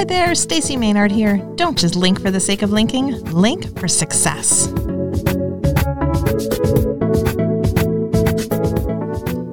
Hi 0.00 0.04
there, 0.04 0.34
Stacey 0.34 0.78
Maynard 0.78 1.12
here. 1.12 1.36
Don't 1.56 1.76
just 1.76 1.94
link 1.94 2.22
for 2.22 2.30
the 2.30 2.40
sake 2.40 2.62
of 2.62 2.70
linking, 2.72 3.22
link 3.32 3.78
for 3.78 3.86
success. 3.86 4.64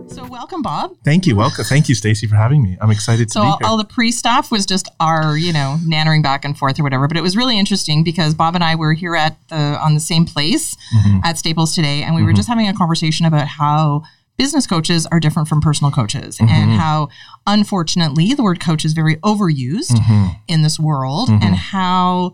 So, 0.10 0.26
welcome, 0.26 0.62
Bob. 0.62 0.96
Thank 1.04 1.28
you. 1.28 1.36
Welcome. 1.36 1.66
Thank 1.66 1.90
you, 1.90 1.96
Stacey, 1.96 2.28
for 2.28 2.38
having 2.38 2.64
me. 2.64 2.78
I'm 2.80 2.92
excited 2.92 3.28
to 3.28 3.32
So, 3.34 3.42
be 3.42 3.46
all, 3.46 3.58
here. 3.58 3.68
all 3.68 3.78
the 3.78 3.84
pre 3.84 4.10
stuff 4.10 4.50
was 4.50 4.66
just 4.66 4.88
our, 5.02 5.38
you 5.38 5.52
know, 5.52 5.80
nannering 5.86 6.24
back 6.24 6.46
and 6.46 6.58
forth 6.58 6.80
or 6.80 6.84
whatever. 6.84 7.10
But 7.10 7.18
it 7.18 7.22
was 7.24 7.36
really 7.36 7.60
interesting 7.60 8.06
because 8.06 8.34
Bob 8.34 8.56
and 8.56 8.64
I 8.64 8.76
were 8.76 8.94
here 8.94 9.18
at 9.18 9.36
the 9.50 9.58
on 9.58 9.96
the 9.96 10.00
same 10.00 10.26
place 10.26 10.78
Mm-hmm. 10.96 11.20
at 11.26 11.38
Staples 11.38 11.76
today, 11.76 12.04
and 12.04 12.16
we 12.16 12.24
were 12.24 12.32
just 12.32 12.48
having 12.48 12.70
a 12.70 12.74
conversation 12.74 13.26
about 13.26 13.48
how 13.48 14.04
business 14.38 14.68
coaches 14.68 15.06
are 15.08 15.20
different 15.20 15.48
from 15.50 15.62
personal 15.62 15.92
coaches 15.92 16.38
Mm-hmm. 16.38 16.54
and 16.54 16.72
how 16.80 17.10
unfortunately 17.46 18.34
the 18.34 18.44
word 18.44 18.60
coach 18.60 18.86
is 18.86 18.94
very 18.94 19.16
overused 19.18 19.92
Mm-hmm. 19.98 20.28
in 20.48 20.62
this 20.62 20.80
world 20.80 21.30
and 21.30 21.56
how 21.56 22.34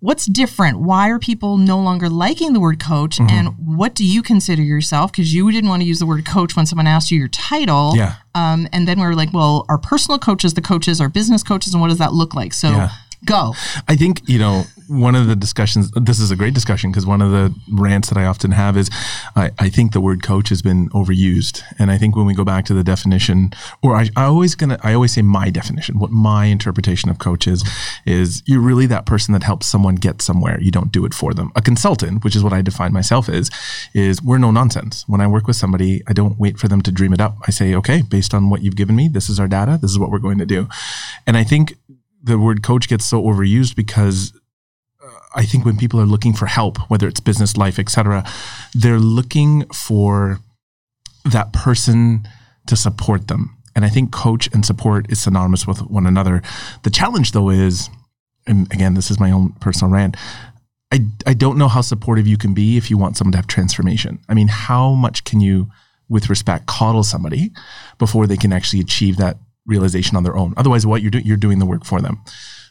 what's 0.00 0.26
different 0.26 0.80
why 0.80 1.08
are 1.10 1.18
people 1.18 1.56
no 1.56 1.78
longer 1.78 2.08
liking 2.08 2.52
the 2.52 2.60
word 2.60 2.80
coach 2.80 3.18
Mm-hmm. 3.18 3.30
and 3.36 3.48
what 3.78 3.94
do 3.94 4.04
you 4.04 4.22
consider 4.22 4.62
yourself 4.62 5.12
because 5.12 5.32
you 5.32 5.50
didn't 5.52 5.70
want 5.70 5.80
to 5.82 5.86
use 5.88 5.98
the 6.00 6.06
word 6.06 6.26
coach 6.26 6.56
when 6.56 6.66
someone 6.66 6.86
asked 6.88 7.10
you 7.10 7.18
your 7.18 7.28
title 7.28 7.92
Yeah. 7.94 8.14
um, 8.34 8.68
and 8.72 8.86
then 8.88 8.98
we 9.00 9.06
were 9.06 9.14
like 9.14 9.32
well 9.32 9.64
are 9.68 9.78
personal 9.78 10.18
coaches 10.18 10.54
the 10.54 10.60
coaches 10.62 11.00
are 11.00 11.08
business 11.08 11.42
coaches 11.42 11.72
and 11.72 11.80
what 11.80 11.88
does 11.88 11.98
that 11.98 12.12
look 12.12 12.34
like 12.34 12.52
so 12.52 12.70
Yeah. 12.70 12.90
Go 13.24 13.54
I 13.88 13.96
think, 13.96 14.28
you 14.28 14.38
know, 14.38 14.64
one 14.88 15.14
of 15.14 15.26
the 15.26 15.36
discussions, 15.36 15.90
this 15.92 16.20
is 16.20 16.30
a 16.30 16.36
great 16.36 16.54
discussion 16.54 16.90
because 16.90 17.06
one 17.06 17.22
of 17.22 17.30
the 17.30 17.54
rants 17.72 18.08
that 18.08 18.18
I 18.18 18.26
often 18.26 18.50
have 18.50 18.76
is 18.76 18.90
I, 19.34 19.50
I 19.58 19.68
think 19.70 19.92
the 19.92 20.00
word 20.00 20.22
coach 20.22 20.50
has 20.50 20.60
been 20.60 20.88
overused. 20.90 21.62
And 21.78 21.90
I 21.90 21.98
think 21.98 22.14
when 22.14 22.26
we 22.26 22.34
go 22.34 22.44
back 22.44 22.64
to 22.66 22.74
the 22.74 22.84
definition, 22.84 23.52
or 23.82 23.96
I, 23.96 24.08
I 24.16 24.24
always 24.24 24.54
gonna, 24.54 24.78
I 24.82 24.92
always 24.94 25.14
say 25.14 25.22
my 25.22 25.50
definition, 25.50 25.98
what 25.98 26.10
my 26.10 26.46
interpretation 26.46 27.10
of 27.10 27.18
coach 27.18 27.46
is, 27.46 27.64
is 28.04 28.42
you're 28.46 28.60
really 28.60 28.86
that 28.86 29.06
person 29.06 29.32
that 29.32 29.42
helps 29.42 29.66
someone 29.66 29.94
get 29.94 30.20
somewhere. 30.20 30.60
You 30.60 30.70
don't 30.70 30.92
do 30.92 31.04
it 31.04 31.14
for 31.14 31.32
them. 31.32 31.52
A 31.56 31.62
consultant, 31.62 32.24
which 32.24 32.36
is 32.36 32.44
what 32.44 32.52
I 32.52 32.62
define 32.62 32.92
myself 32.92 33.28
as, 33.28 33.50
is 33.94 34.22
we're 34.22 34.38
no 34.38 34.50
nonsense. 34.50 35.04
When 35.06 35.20
I 35.20 35.26
work 35.26 35.46
with 35.46 35.56
somebody, 35.56 36.02
I 36.06 36.12
don't 36.12 36.38
wait 36.38 36.58
for 36.58 36.68
them 36.68 36.82
to 36.82 36.92
dream 36.92 37.12
it 37.12 37.20
up. 37.20 37.36
I 37.46 37.50
say, 37.50 37.74
okay, 37.74 38.02
based 38.02 38.34
on 38.34 38.50
what 38.50 38.62
you've 38.62 38.76
given 38.76 38.96
me, 38.96 39.08
this 39.08 39.28
is 39.28 39.40
our 39.40 39.48
data. 39.48 39.78
This 39.80 39.90
is 39.90 39.98
what 39.98 40.10
we're 40.10 40.18
going 40.18 40.38
to 40.38 40.46
do. 40.46 40.68
And 41.26 41.36
I 41.36 41.44
think 41.44 41.74
the 42.22 42.38
word 42.38 42.62
coach 42.62 42.88
gets 42.88 43.04
so 43.04 43.22
overused 43.22 43.74
because 43.74 44.32
uh, 45.04 45.10
I 45.34 45.44
think 45.44 45.64
when 45.64 45.76
people 45.76 46.00
are 46.00 46.06
looking 46.06 46.32
for 46.32 46.46
help, 46.46 46.78
whether 46.90 47.08
it's 47.08 47.20
business, 47.20 47.56
life, 47.56 47.78
etc., 47.78 48.24
they're 48.74 49.00
looking 49.00 49.66
for 49.68 50.40
that 51.24 51.52
person 51.52 52.28
to 52.66 52.76
support 52.76 53.28
them. 53.28 53.56
And 53.74 53.84
I 53.84 53.88
think 53.88 54.12
coach 54.12 54.48
and 54.52 54.64
support 54.64 55.10
is 55.10 55.22
synonymous 55.22 55.66
with 55.66 55.80
one 55.82 56.06
another. 56.06 56.42
The 56.82 56.90
challenge, 56.90 57.32
though, 57.32 57.50
is, 57.50 57.88
and 58.46 58.72
again, 58.72 58.94
this 58.94 59.10
is 59.10 59.18
my 59.18 59.30
own 59.30 59.52
personal 59.60 59.92
rant. 59.92 60.16
I, 60.92 61.06
I 61.26 61.32
don't 61.32 61.56
know 61.56 61.68
how 61.68 61.80
supportive 61.80 62.26
you 62.26 62.36
can 62.36 62.52
be 62.52 62.76
if 62.76 62.90
you 62.90 62.98
want 62.98 63.16
someone 63.16 63.32
to 63.32 63.38
have 63.38 63.46
transformation. 63.46 64.18
I 64.28 64.34
mean, 64.34 64.48
how 64.48 64.92
much 64.92 65.24
can 65.24 65.40
you, 65.40 65.68
with 66.08 66.28
respect, 66.28 66.66
coddle 66.66 67.02
somebody 67.02 67.50
before 67.98 68.26
they 68.26 68.36
can 68.36 68.52
actually 68.52 68.80
achieve 68.80 69.16
that 69.16 69.38
realization 69.66 70.16
on 70.16 70.22
their 70.22 70.36
own? 70.36 70.54
Otherwise, 70.56 70.86
what 70.86 71.02
you're 71.02 71.10
doing, 71.10 71.26
you're 71.26 71.36
doing 71.36 71.58
the 71.58 71.66
work 71.66 71.84
for 71.84 72.00
them. 72.00 72.22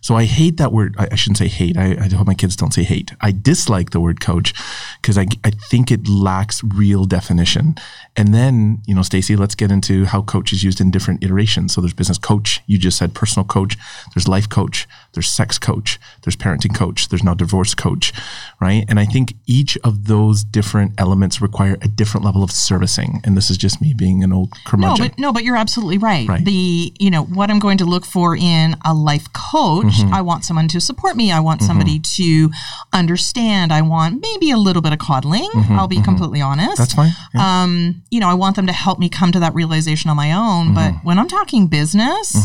So 0.01 0.15
I 0.15 0.25
hate 0.25 0.57
that 0.57 0.71
word. 0.71 0.95
I, 0.97 1.09
I 1.11 1.15
shouldn't 1.15 1.37
say 1.37 1.47
hate. 1.47 1.77
I, 1.77 1.95
I 1.99 2.09
hope 2.13 2.27
my 2.27 2.33
kids 2.33 2.55
don't 2.55 2.73
say 2.73 2.83
hate. 2.83 3.11
I 3.21 3.31
dislike 3.31 3.91
the 3.91 3.99
word 3.99 4.19
coach 4.19 4.53
because 5.01 5.17
I, 5.17 5.27
I 5.43 5.51
think 5.51 5.91
it 5.91 6.07
lacks 6.07 6.63
real 6.63 7.05
definition. 7.05 7.75
And 8.17 8.33
then, 8.33 8.81
you 8.87 8.95
know, 8.95 9.03
Stacy, 9.03 9.35
let's 9.35 9.55
get 9.55 9.71
into 9.71 10.05
how 10.05 10.23
coach 10.23 10.51
is 10.51 10.63
used 10.63 10.81
in 10.81 10.91
different 10.91 11.23
iterations. 11.23 11.73
So 11.73 11.81
there's 11.81 11.93
business 11.93 12.17
coach. 12.17 12.61
You 12.65 12.77
just 12.77 12.97
said 12.97 13.13
personal 13.13 13.45
coach. 13.45 13.77
There's 14.15 14.27
life 14.27 14.49
coach. 14.49 14.87
There's 15.13 15.29
sex 15.29 15.59
coach. 15.59 15.99
There's 16.23 16.35
parenting 16.35 16.75
coach. 16.75 17.09
There's 17.09 17.23
now 17.23 17.33
divorce 17.33 17.75
coach, 17.75 18.11
right? 18.59 18.85
And 18.89 18.99
I 18.99 19.05
think 19.05 19.35
each 19.45 19.77
of 19.83 20.07
those 20.07 20.43
different 20.43 20.93
elements 20.97 21.41
require 21.41 21.77
a 21.81 21.87
different 21.87 22.25
level 22.25 22.43
of 22.43 22.51
servicing. 22.51 23.21
And 23.23 23.37
this 23.37 23.49
is 23.49 23.57
just 23.57 23.81
me 23.81 23.93
being 23.93 24.23
an 24.23 24.33
old 24.33 24.51
curmudgeon. 24.65 25.05
no 25.05 25.09
but 25.09 25.19
no 25.19 25.33
but 25.33 25.43
you're 25.43 25.57
absolutely 25.57 25.97
right. 25.97 26.27
Right. 26.27 26.43
the 26.43 26.93
you 26.99 27.11
know 27.11 27.23
what 27.23 27.49
i'm 27.51 27.59
going 27.59 27.77
to 27.79 27.85
look 27.85 28.05
for 28.05 28.35
in 28.35 28.75
a 28.85 28.93
life 28.93 29.31
coach 29.33 29.90
Mm-hmm. 29.97 30.13
i 30.13 30.21
want 30.21 30.45
someone 30.45 30.67
to 30.69 30.79
support 30.79 31.15
me 31.15 31.31
i 31.31 31.39
want 31.39 31.61
somebody 31.61 31.99
to 32.17 32.49
understand 32.93 33.71
i 33.73 33.81
want 33.81 34.21
maybe 34.21 34.51
a 34.51 34.57
little 34.57 34.81
bit 34.81 34.93
of 34.93 34.99
coddling 34.99 35.49
i'll 35.71 35.87
be 35.87 36.01
completely 36.01 36.41
honest 36.41 36.61
Mm-hmm. 36.71 36.81
That's 36.81 36.93
fine. 36.93 37.11
Yeah. 37.33 37.63
um, 37.63 38.03
you 38.11 38.19
know, 38.19 38.27
I 38.29 38.33
want 38.35 38.55
them 38.55 38.67
to 38.67 38.73
help 38.73 38.97
me 38.99 39.09
come 39.09 39.31
to 39.31 39.39
that 39.39 39.53
realization 39.55 40.09
on 40.09 40.15
my 40.17 40.31
own. 40.33 40.73
But 40.73 40.91
Mm-hmm. 40.91 41.07
when 41.07 41.19
I'm 41.19 41.27
talking 41.27 41.67
business, 41.67 42.35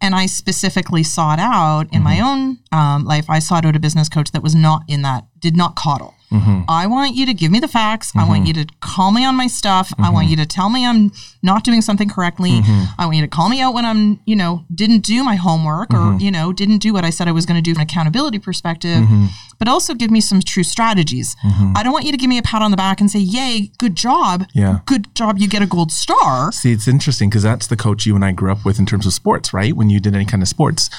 and 0.00 0.14
I 0.14 0.26
specifically 0.26 1.02
sought 1.02 1.38
out 1.38 1.82
in 1.92 2.02
Mm-hmm. 2.02 2.04
my 2.04 2.20
own 2.20 2.58
um, 2.72 3.04
life, 3.04 3.28
I 3.28 3.38
sought 3.40 3.64
out 3.64 3.74
a 3.76 3.80
business 3.80 4.08
coach 4.08 4.30
that 4.32 4.42
was 4.42 4.54
not 4.54 4.82
in 4.88 5.02
that, 5.02 5.24
did 5.40 5.56
not 5.56 5.74
coddle. 5.76 6.14
Mm-hmm. 6.30 6.64
I 6.68 6.86
want 6.86 7.16
you 7.16 7.24
to 7.24 7.32
give 7.32 7.50
me 7.50 7.58
the 7.58 7.68
facts. 7.68 8.12
I 8.14 8.28
want 8.28 8.46
you 8.46 8.52
to 8.52 8.66
call 8.80 9.12
me 9.12 9.24
on 9.24 9.34
my 9.34 9.46
stuff. 9.46 9.90
I 9.96 10.02
Mm-hmm. 10.02 10.12
want 10.14 10.28
you 10.28 10.36
to 10.36 10.44
tell 10.44 10.68
me 10.68 10.84
I'm 10.84 11.10
not 11.42 11.64
doing 11.64 11.80
something 11.80 12.06
correctly. 12.08 12.60
I 12.98 13.06
want 13.06 13.16
you 13.16 13.22
to 13.22 13.28
call 13.28 13.48
me 13.48 13.62
out 13.62 13.72
when 13.72 13.86
I'm, 13.86 14.20
you 14.26 14.36
know, 14.36 14.64
didn't 14.74 15.00
do 15.00 15.24
my 15.24 15.36
homework 15.36 15.90
or, 15.94 15.96
Mm-hmm. 15.96 16.20
you 16.20 16.30
know, 16.30 16.52
didn't 16.52 16.78
do 16.78 16.92
what 16.92 17.02
I 17.04 17.08
said 17.10 17.28
I 17.28 17.32
was 17.32 17.46
going 17.46 17.56
to 17.56 17.62
do 17.62 17.72
from 17.72 17.80
an 17.80 17.86
accountability 17.88 18.38
perspective, 18.38 18.98
Mm-hmm. 19.04 19.26
but 19.58 19.68
also 19.68 19.94
give 19.94 20.10
me 20.10 20.20
some 20.20 20.40
true 20.42 20.64
strategies. 20.64 21.34
I 21.74 21.82
don't 21.82 21.92
want 21.94 22.04
you 22.04 22.12
to 22.12 22.18
give 22.18 22.28
me 22.28 22.36
a 22.36 22.42
pat 22.42 22.60
on 22.60 22.70
the 22.72 22.76
back 22.76 23.00
and 23.00 23.10
say, 23.10 23.20
yay, 23.20 23.70
good 23.78 23.96
job. 23.96 24.44
Yeah. 24.54 24.80
Good 24.84 25.14
job. 25.14 25.38
You 25.38 25.48
get 25.48 25.62
a 25.62 25.66
gold 25.66 25.90
star. 25.92 26.52
See, 26.52 26.72
it's 26.72 26.86
interesting 26.88 27.30
because 27.30 27.42
that's 27.42 27.66
the 27.68 27.76
coach 27.76 28.04
you 28.04 28.14
and 28.14 28.24
I 28.24 28.32
grew 28.32 28.52
up 28.52 28.66
with 28.66 28.78
in 28.78 28.84
terms 28.84 29.06
of 29.06 29.14
sports, 29.14 29.54
right? 29.54 29.74
When 29.74 29.87
you 29.90 30.00
did 30.00 30.14
any 30.14 30.24
kind 30.24 30.42
of 30.42 30.48
sports, 30.48 30.90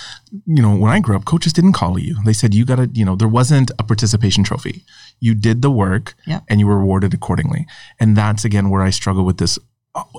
you 0.45 0.61
know, 0.61 0.75
when 0.75 0.91
I 0.91 0.99
grew 0.99 1.15
up, 1.15 1.25
coaches 1.25 1.53
didn't 1.53 1.73
call 1.73 1.99
you. 1.99 2.15
They 2.25 2.33
said 2.33 2.53
you 2.53 2.65
got 2.65 2.75
to, 2.75 2.89
you 2.93 3.05
know, 3.05 3.15
there 3.15 3.27
wasn't 3.27 3.71
a 3.79 3.83
participation 3.83 4.43
trophy. 4.43 4.83
You 5.19 5.35
did 5.35 5.61
the 5.61 5.71
work 5.71 6.15
and 6.49 6.59
you 6.59 6.67
were 6.67 6.77
rewarded 6.77 7.13
accordingly. 7.13 7.65
And 7.99 8.15
that's 8.15 8.45
again 8.45 8.69
where 8.69 8.81
I 8.81 8.89
struggle 8.89 9.25
with 9.25 9.37
this. 9.37 9.59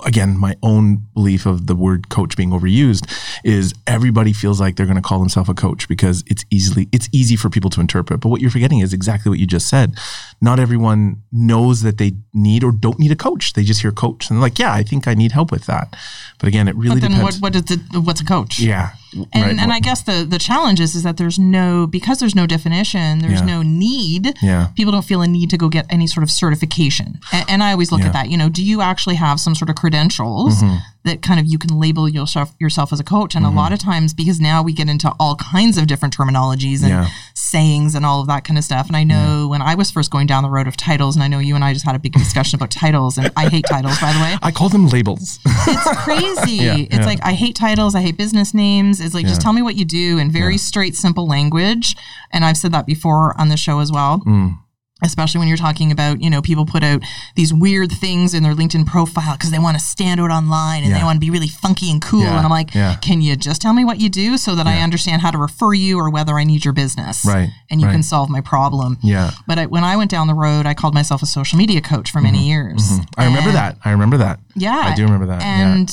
Again, 0.05 0.37
my 0.37 0.57
own 0.61 1.07
belief 1.13 1.45
of 1.45 1.65
the 1.65 1.75
word 1.75 2.09
coach 2.09 2.35
being 2.35 2.49
overused 2.51 3.09
is 3.43 3.73
everybody 3.87 4.33
feels 4.33 4.59
like 4.59 4.75
they're 4.75 4.85
going 4.85 4.97
to 4.97 5.01
call 5.01 5.19
themselves 5.19 5.49
a 5.49 5.53
coach 5.53 5.87
because 5.87 6.23
it's 6.27 6.43
easily 6.51 6.89
it's 6.91 7.07
easy 7.13 7.35
for 7.37 7.49
people 7.49 7.69
to 7.71 7.79
interpret. 7.81 8.19
But 8.19 8.29
what 8.29 8.41
you're 8.41 8.51
forgetting 8.51 8.79
is 8.79 8.93
exactly 8.93 9.29
what 9.29 9.39
you 9.39 9.47
just 9.47 9.69
said. 9.69 9.95
Not 10.41 10.59
everyone 10.59 11.23
knows 11.31 11.81
that 11.83 11.97
they 11.97 12.11
need 12.33 12.63
or 12.65 12.71
don't 12.73 12.99
need 12.99 13.11
a 13.11 13.15
coach. 13.15 13.53
They 13.53 13.63
just 13.63 13.81
hear 13.81 13.91
coach 13.91 14.29
and 14.29 14.37
they're 14.37 14.41
like, 14.43 14.59
yeah, 14.59 14.73
I 14.73 14.83
think 14.83 15.07
I 15.07 15.13
need 15.13 15.31
help 15.31 15.51
with 15.51 15.65
that. 15.67 15.95
But 16.37 16.47
again, 16.49 16.67
it 16.67 16.75
really 16.75 16.95
But 16.99 17.01
then 17.01 17.11
depends. 17.11 17.39
what, 17.39 17.55
what 17.55 17.71
is 17.71 17.77
the, 17.77 18.01
what's 18.01 18.19
a 18.21 18.25
coach? 18.25 18.59
yeah, 18.59 18.91
And, 19.13 19.27
right. 19.35 19.57
and 19.59 19.71
I 19.73 19.79
guess 19.79 20.01
the, 20.03 20.25
the 20.29 20.39
challenge 20.39 20.79
is, 20.79 20.95
is 20.95 21.03
that 21.03 21.17
there's 21.17 21.37
no, 21.37 21.85
because 21.87 22.19
there's 22.19 22.35
no 22.35 22.47
definition, 22.47 23.19
there's 23.19 23.39
Yeah. 23.41 23.45
no 23.45 23.61
need. 23.61 24.33
Yeah. 24.41 24.67
People 24.75 24.91
don't 24.93 25.03
feel 25.05 25.21
a 25.21 25.27
need 25.27 25.49
to 25.49 25.57
go 25.57 25.67
get 25.69 25.85
any 25.89 26.07
sort 26.07 26.23
of 26.23 26.31
certification. 26.31 27.19
And, 27.33 27.49
and 27.49 27.63
I 27.63 27.71
always 27.71 27.91
look 27.91 28.01
Yeah. 28.01 28.07
at 28.07 28.13
that, 28.13 28.29
you 28.29 28.37
know, 28.37 28.49
do 28.49 28.63
you 28.63 28.81
actually 28.81 29.15
have 29.15 29.39
some 29.39 29.55
sort 29.55 29.69
of 29.69 29.75
credentials 29.75 30.61
Mm-hmm. 30.61 30.75
that 31.03 31.21
kind 31.23 31.39
of 31.39 31.45
you 31.47 31.57
can 31.57 31.79
label 31.79 32.07
yourself 32.07 32.53
yourself 32.59 32.93
as 32.93 32.99
a 32.99 33.03
coach? 33.03 33.35
And 33.35 33.45
a 33.45 33.49
lot 33.49 33.73
of 33.73 33.79
times, 33.79 34.13
because 34.13 34.39
now 34.39 34.61
we 34.63 34.71
get 34.71 34.87
into 34.87 35.11
all 35.19 35.35
kinds 35.35 35.77
of 35.77 35.87
different 35.87 36.15
terminologies 36.15 36.83
and 36.83 37.07
sayings 37.33 37.95
and 37.95 38.05
all 38.05 38.21
of 38.21 38.27
that 38.27 38.43
kind 38.43 38.57
of 38.57 38.63
stuff. 38.63 38.87
And 38.87 38.95
I 38.95 39.03
know 39.03 39.47
when 39.49 39.61
I 39.61 39.75
was 39.75 39.91
first 39.91 40.11
going 40.11 40.27
down 40.27 40.43
the 40.43 40.49
road 40.49 40.67
of 40.67 40.77
titles, 40.77 41.15
and 41.15 41.23
I 41.23 41.27
know 41.27 41.39
you 41.39 41.55
and 41.55 41.63
I 41.63 41.73
just 41.73 41.85
had 41.85 41.95
a 41.95 41.99
big 41.99 42.13
discussion 42.13 42.55
about 42.57 42.71
titles, 42.71 43.17
and 43.17 43.31
I 43.35 43.49
hate 43.49 43.65
titles, 43.69 43.99
by 43.99 44.13
the 44.13 44.19
way 44.19 44.35
I 44.41 44.51
call 44.51 44.69
them 44.69 44.87
labels. 44.87 45.39
it's 45.45 46.03
crazy. 46.03 46.87
It's 46.91 47.05
like 47.05 47.19
I 47.23 47.33
hate 47.33 47.55
titles, 47.55 47.95
I 47.95 48.01
hate 48.01 48.17
business 48.17 48.53
names. 48.53 49.00
It's 49.01 49.13
like 49.13 49.25
just 49.25 49.41
tell 49.41 49.53
me 49.53 49.61
what 49.61 49.75
you 49.75 49.85
do 49.85 50.17
in 50.17 50.31
very 50.31 50.57
straight, 50.57 50.95
simple 50.95 51.27
language. 51.27 51.95
And 52.31 52.45
I've 52.45 52.57
said 52.57 52.71
that 52.73 52.85
before 52.85 53.39
on 53.39 53.49
the 53.49 53.57
show 53.57 53.79
as 53.79 53.91
well. 53.91 54.21
Mm. 54.25 54.57
Especially 55.03 55.39
when 55.39 55.47
you're 55.47 55.57
talking 55.57 55.91
about, 55.91 56.21
you 56.21 56.29
know, 56.29 56.43
people 56.43 56.63
put 56.63 56.83
out 56.83 57.01
these 57.35 57.51
weird 57.51 57.91
things 57.91 58.35
in 58.35 58.43
their 58.43 58.53
LinkedIn 58.53 58.85
profile 58.85 59.33
because 59.35 59.49
they 59.49 59.57
want 59.57 59.75
to 59.75 59.83
stand 59.83 60.19
out 60.19 60.29
online 60.29 60.83
and 60.83 60.93
they 60.93 61.01
want 61.01 61.15
to 61.15 61.19
be 61.19 61.31
really 61.31 61.47
funky 61.47 61.89
and 61.89 61.99
cool. 62.03 62.21
Yeah, 62.21 62.35
And 62.37 62.45
I'm 62.45 62.51
like, 62.51 62.75
yeah. 62.75 62.97
can 63.01 63.19
you 63.19 63.35
just 63.35 63.63
tell 63.63 63.73
me 63.73 63.83
what 63.83 63.99
you 63.99 64.09
do 64.11 64.37
so 64.37 64.53
that 64.53 64.67
I 64.67 64.79
understand 64.83 65.23
how 65.23 65.31
to 65.31 65.39
refer 65.39 65.73
you 65.73 65.97
or 65.97 66.11
whether 66.11 66.35
I 66.37 66.43
need 66.43 66.63
your 66.63 66.75
business? 66.75 67.25
Right, 67.25 67.49
And 67.71 67.81
you 67.81 67.87
right. 67.87 67.93
can 67.93 68.03
solve 68.03 68.29
my 68.29 68.41
problem. 68.41 68.99
Yeah. 69.01 69.31
But 69.47 69.57
I, 69.57 69.65
when 69.65 69.83
I 69.83 69.97
went 69.97 70.11
down 70.11 70.27
the 70.27 70.35
road, 70.35 70.67
I 70.67 70.75
called 70.75 70.93
myself 70.93 71.23
a 71.23 71.25
social 71.25 71.57
media 71.57 71.81
coach 71.81 72.11
for 72.11 72.21
many 72.21 72.47
years. 72.47 72.83
Mm-hmm. 72.91 73.03
I 73.19 73.25
remember 73.25 73.49
And- 73.49 73.57
that. 73.57 73.77
I 73.83 73.89
remember 73.93 74.17
that. 74.17 74.39
yeah, 74.55 74.81
I 74.85 74.93
do 74.93 75.03
remember 75.05 75.25
that. 75.25 75.41
And 75.41 75.91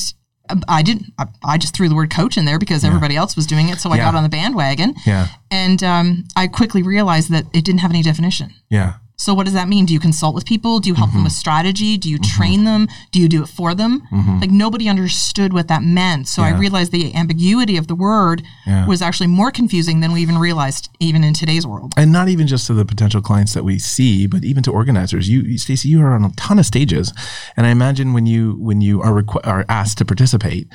I 0.69 0.83
didn't. 0.83 1.13
I, 1.19 1.27
I 1.45 1.59
just 1.59 1.75
threw 1.75 1.89
the 1.89 1.95
word 1.95 2.11
coach 2.11 2.37
in 2.37 2.45
there 2.45 2.59
because 2.59 2.85
everybody 2.85 3.17
else 3.17 3.37
was 3.37 3.47
doing 3.47 3.69
it, 3.69 3.79
so 3.81 3.91
I 3.91 3.97
Yeah. 3.97 4.05
got 4.05 4.15
on 4.15 4.23
the 4.23 4.29
bandwagon. 4.29 4.95
Yeah. 5.07 5.29
And 5.51 5.83
um, 5.83 6.25
I 6.37 6.47
quickly 6.47 6.83
realized 6.83 7.31
that 7.31 7.45
it 7.53 7.65
didn't 7.65 7.81
have 7.81 7.91
any 7.91 8.03
definition. 8.03 8.55
Yeah. 8.69 8.95
So 9.21 9.35
what 9.35 9.47
does 9.47 9.55
that 9.55 9.69
mean? 9.69 9.85
Do 9.85 9.93
you 9.93 9.99
consult 9.99 10.35
with 10.35 10.47
people? 10.47 10.79
Do 10.79 10.89
you 10.89 10.95
help 10.95 11.11
them 11.11 11.19
mm-hmm. 11.19 11.25
with 11.25 11.33
strategy? 11.33 11.97
Do 11.99 12.09
you 12.09 12.19
mm-hmm. 12.19 12.39
train 12.39 12.65
them? 12.65 12.87
Do 13.11 13.21
you 13.21 13.29
do 13.29 13.43
it 13.43 13.49
for 13.49 13.75
them? 13.75 14.03
Mm-hmm. 14.13 14.39
Like 14.39 14.51
nobody 14.51 14.89
understood 14.89 15.53
what 15.53 15.67
that 15.67 15.83
meant. 15.83 16.29
So 16.29 16.43
I 16.43 16.57
realized 16.57 16.93
the 16.93 17.13
ambiguity 17.15 17.77
of 17.77 17.89
the 17.89 17.97
word 17.97 18.43
Yeah. 18.65 18.87
was 18.87 19.03
actually 19.03 19.27
more 19.27 19.51
confusing 19.51 19.99
than 20.01 20.13
we 20.13 20.23
even 20.23 20.39
realized 20.39 20.89
even 21.01 21.25
in 21.25 21.35
today's 21.35 21.67
world. 21.67 21.95
and 21.97 22.13
not 22.13 22.29
even 22.29 22.47
just 22.47 22.69
to 22.69 22.75
the 22.75 22.85
potential 22.85 23.21
clients 23.21 23.55
that 23.55 23.65
we 23.65 23.79
see, 23.79 24.27
but 24.29 24.45
even 24.45 24.63
to 24.63 24.71
organizers. 24.71 25.29
You, 25.29 25.59
Stacey, 25.59 25.89
you 25.89 26.01
are 26.01 26.13
on 26.13 26.25
a 26.25 26.31
ton 26.37 26.59
of 26.61 26.67
stages, 26.67 27.13
and 27.57 27.67
I 27.67 27.71
imagine 27.71 28.13
when 28.13 28.27
you 28.27 28.53
when 28.61 28.81
you 28.81 29.03
are 29.03 29.23
requ- 29.23 29.45
are 29.45 29.65
asked 29.69 29.99
to 29.99 30.05
participate, 30.05 30.69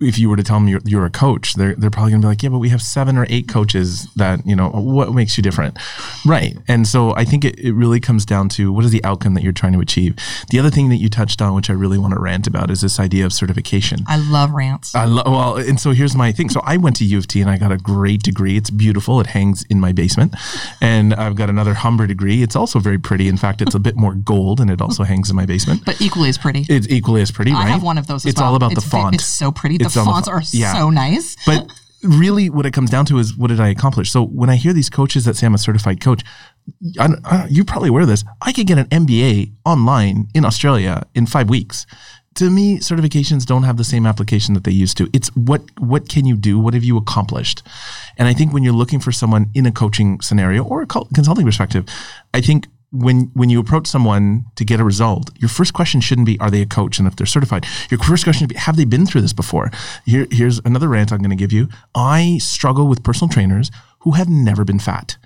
if 0.00 0.18
you 0.18 0.28
were 0.28 0.36
to 0.36 0.42
tell 0.42 0.56
them 0.58 0.68
you're, 0.68 0.80
you're 0.84 1.06
a 1.06 1.10
coach, 1.10 1.54
they're 1.54 1.74
they're 1.74 1.90
probably 1.90 2.12
gonna 2.12 2.20
be 2.20 2.26
like, 2.28 2.42
yeah, 2.42 2.50
but 2.50 2.58
we 2.58 2.68
have 2.68 2.82
seven 2.82 3.16
or 3.16 3.26
eight 3.30 3.48
coaches 3.48 4.08
that 4.16 4.46
you 4.46 4.54
know 4.54 4.68
what 4.68 5.14
makes 5.14 5.36
you 5.38 5.42
different, 5.42 5.78
right? 6.26 6.54
And 6.68 6.86
so 6.86 7.14
I 7.14 7.24
think 7.24 7.44
it, 7.44 7.58
it 7.58 7.72
really 7.78 8.00
comes 8.00 8.26
down 8.26 8.48
to 8.50 8.72
what 8.72 8.84
is 8.84 8.90
the 8.90 9.02
outcome 9.04 9.34
that 9.34 9.42
you're 9.42 9.52
trying 9.52 9.72
to 9.72 9.80
achieve. 9.80 10.16
The 10.50 10.58
other 10.58 10.70
thing 10.70 10.88
that 10.90 10.96
you 10.96 11.08
touched 11.08 11.40
on, 11.40 11.54
which 11.54 11.70
I 11.70 11.72
really 11.72 11.98
want 11.98 12.14
to 12.14 12.20
rant 12.20 12.46
about, 12.46 12.70
is 12.70 12.80
this 12.80 12.98
idea 13.00 13.24
of 13.24 13.32
certification. 13.32 14.04
I 14.06 14.16
love 14.18 14.50
rants. 14.50 14.94
I 14.94 15.04
love 15.04 15.26
well, 15.26 15.56
and 15.56 15.80
so 15.80 15.92
here's 15.92 16.14
my 16.16 16.32
thing. 16.32 16.48
So 16.50 16.60
I 16.64 16.76
went 16.76 16.96
to 16.96 17.04
U 17.04 17.18
of 17.18 17.26
T 17.26 17.40
and 17.40 17.48
I 17.50 17.56
got 17.58 17.72
a 17.72 17.76
great 17.78 18.22
degree. 18.22 18.56
It's 18.56 18.70
beautiful. 18.70 19.20
It 19.20 19.28
hangs 19.28 19.64
in 19.70 19.80
my 19.80 19.92
basement, 19.92 20.34
and 20.80 21.14
I've 21.14 21.36
got 21.36 21.48
another 21.50 21.74
Humber 21.74 22.06
degree. 22.06 22.42
It's 22.42 22.56
also 22.56 22.78
very 22.78 22.98
pretty. 22.98 23.28
In 23.28 23.36
fact, 23.36 23.62
it's 23.62 23.74
a 23.74 23.78
bit 23.80 23.96
more 23.96 24.14
gold, 24.14 24.60
and 24.60 24.70
it 24.70 24.80
also 24.80 25.04
hangs 25.04 25.30
in 25.30 25.36
my 25.36 25.46
basement. 25.46 25.84
but 25.84 26.00
equally 26.00 26.28
as 26.28 26.38
pretty. 26.38 26.66
It's 26.68 26.88
equally 26.88 27.20
as 27.22 27.30
pretty, 27.30 27.52
I 27.52 27.54
right? 27.64 27.68
have 27.70 27.82
one 27.82 27.98
of 27.98 28.06
those 28.06 28.26
It's 28.26 28.40
well. 28.40 28.50
all 28.50 28.54
about 28.56 28.72
It's 28.72 28.82
the 28.84 28.90
font. 28.90 29.14
It's 29.14 29.24
so 29.24 29.52
pretty. 29.52 29.76
It's 29.76 29.94
the 29.94 30.00
the 30.00 30.06
fonts 30.06 30.28
fo- 30.28 30.34
are 30.34 30.42
yeah. 30.52 30.72
so 30.74 30.90
nice. 30.90 31.36
But 31.46 31.70
really, 32.02 32.50
what 32.50 32.66
it 32.66 32.72
comes 32.72 32.90
down 32.90 33.04
to 33.06 33.18
is 33.18 33.36
what 33.36 33.48
did 33.48 33.60
I 33.60 33.68
accomplish? 33.68 34.10
So 34.10 34.24
when 34.24 34.50
I 34.50 34.56
hear 34.56 34.72
these 34.72 34.90
coaches 34.90 35.24
that 35.24 35.36
say 35.36 35.46
I'm 35.46 35.54
a 35.54 35.58
certified 35.58 36.00
coach, 36.00 36.22
I, 36.98 37.08
I, 37.24 37.46
you 37.50 37.64
probably 37.64 37.88
aware 37.88 38.02
of 38.02 38.08
this. 38.08 38.24
I 38.42 38.52
could 38.52 38.66
get 38.66 38.78
an 38.78 38.86
MBA 38.86 39.52
online 39.64 40.28
in 40.34 40.44
Australia 40.44 41.06
in 41.14 41.26
five 41.26 41.48
weeks. 41.48 41.86
To 42.34 42.50
me, 42.50 42.78
certifications 42.78 43.44
don't 43.44 43.64
have 43.64 43.78
the 43.78 43.84
same 43.84 44.06
application 44.06 44.54
that 44.54 44.62
they 44.64 44.70
used 44.70 44.96
to. 44.98 45.08
It's 45.12 45.28
what 45.34 45.62
what 45.80 46.08
can 46.08 46.24
you 46.24 46.36
do? 46.36 46.58
What 46.58 46.74
have 46.74 46.84
you 46.84 46.96
accomplished? 46.96 47.62
And 48.16 48.28
I 48.28 48.32
think 48.32 48.52
when 48.52 48.62
you're 48.62 48.72
looking 48.72 49.00
for 49.00 49.10
someone 49.10 49.50
in 49.54 49.66
a 49.66 49.72
coaching 49.72 50.20
scenario 50.20 50.62
or 50.62 50.82
a 50.82 50.86
consulting 50.86 51.44
perspective, 51.44 51.86
I 52.32 52.40
think 52.40 52.68
when 52.90 53.30
when 53.34 53.50
you 53.50 53.60
approach 53.60 53.86
someone 53.86 54.46
to 54.56 54.64
get 54.64 54.80
a 54.80 54.84
result, 54.84 55.30
your 55.38 55.48
first 55.48 55.74
question 55.74 56.00
shouldn't 56.00 56.26
be 56.26 56.38
are 56.40 56.50
they 56.50 56.62
a 56.62 56.66
coach 56.66 56.98
and 56.98 57.06
if 57.06 57.16
they're 57.16 57.26
certified. 57.26 57.66
Your 57.90 58.00
first 58.00 58.24
question 58.24 58.40
should 58.40 58.48
be 58.48 58.56
have 58.56 58.76
they 58.76 58.84
been 58.84 59.06
through 59.06 59.20
this 59.20 59.32
before. 59.32 59.70
Here, 60.06 60.26
here's 60.30 60.58
another 60.60 60.88
rant 60.88 61.12
I'm 61.12 61.18
going 61.18 61.30
to 61.30 61.36
give 61.36 61.52
you. 61.52 61.68
I 61.94 62.38
struggle 62.38 62.86
with 62.88 63.02
personal 63.02 63.28
trainers 63.28 63.70
who 64.00 64.12
have 64.12 64.28
never 64.28 64.64
been 64.64 64.78
fat. 64.78 65.16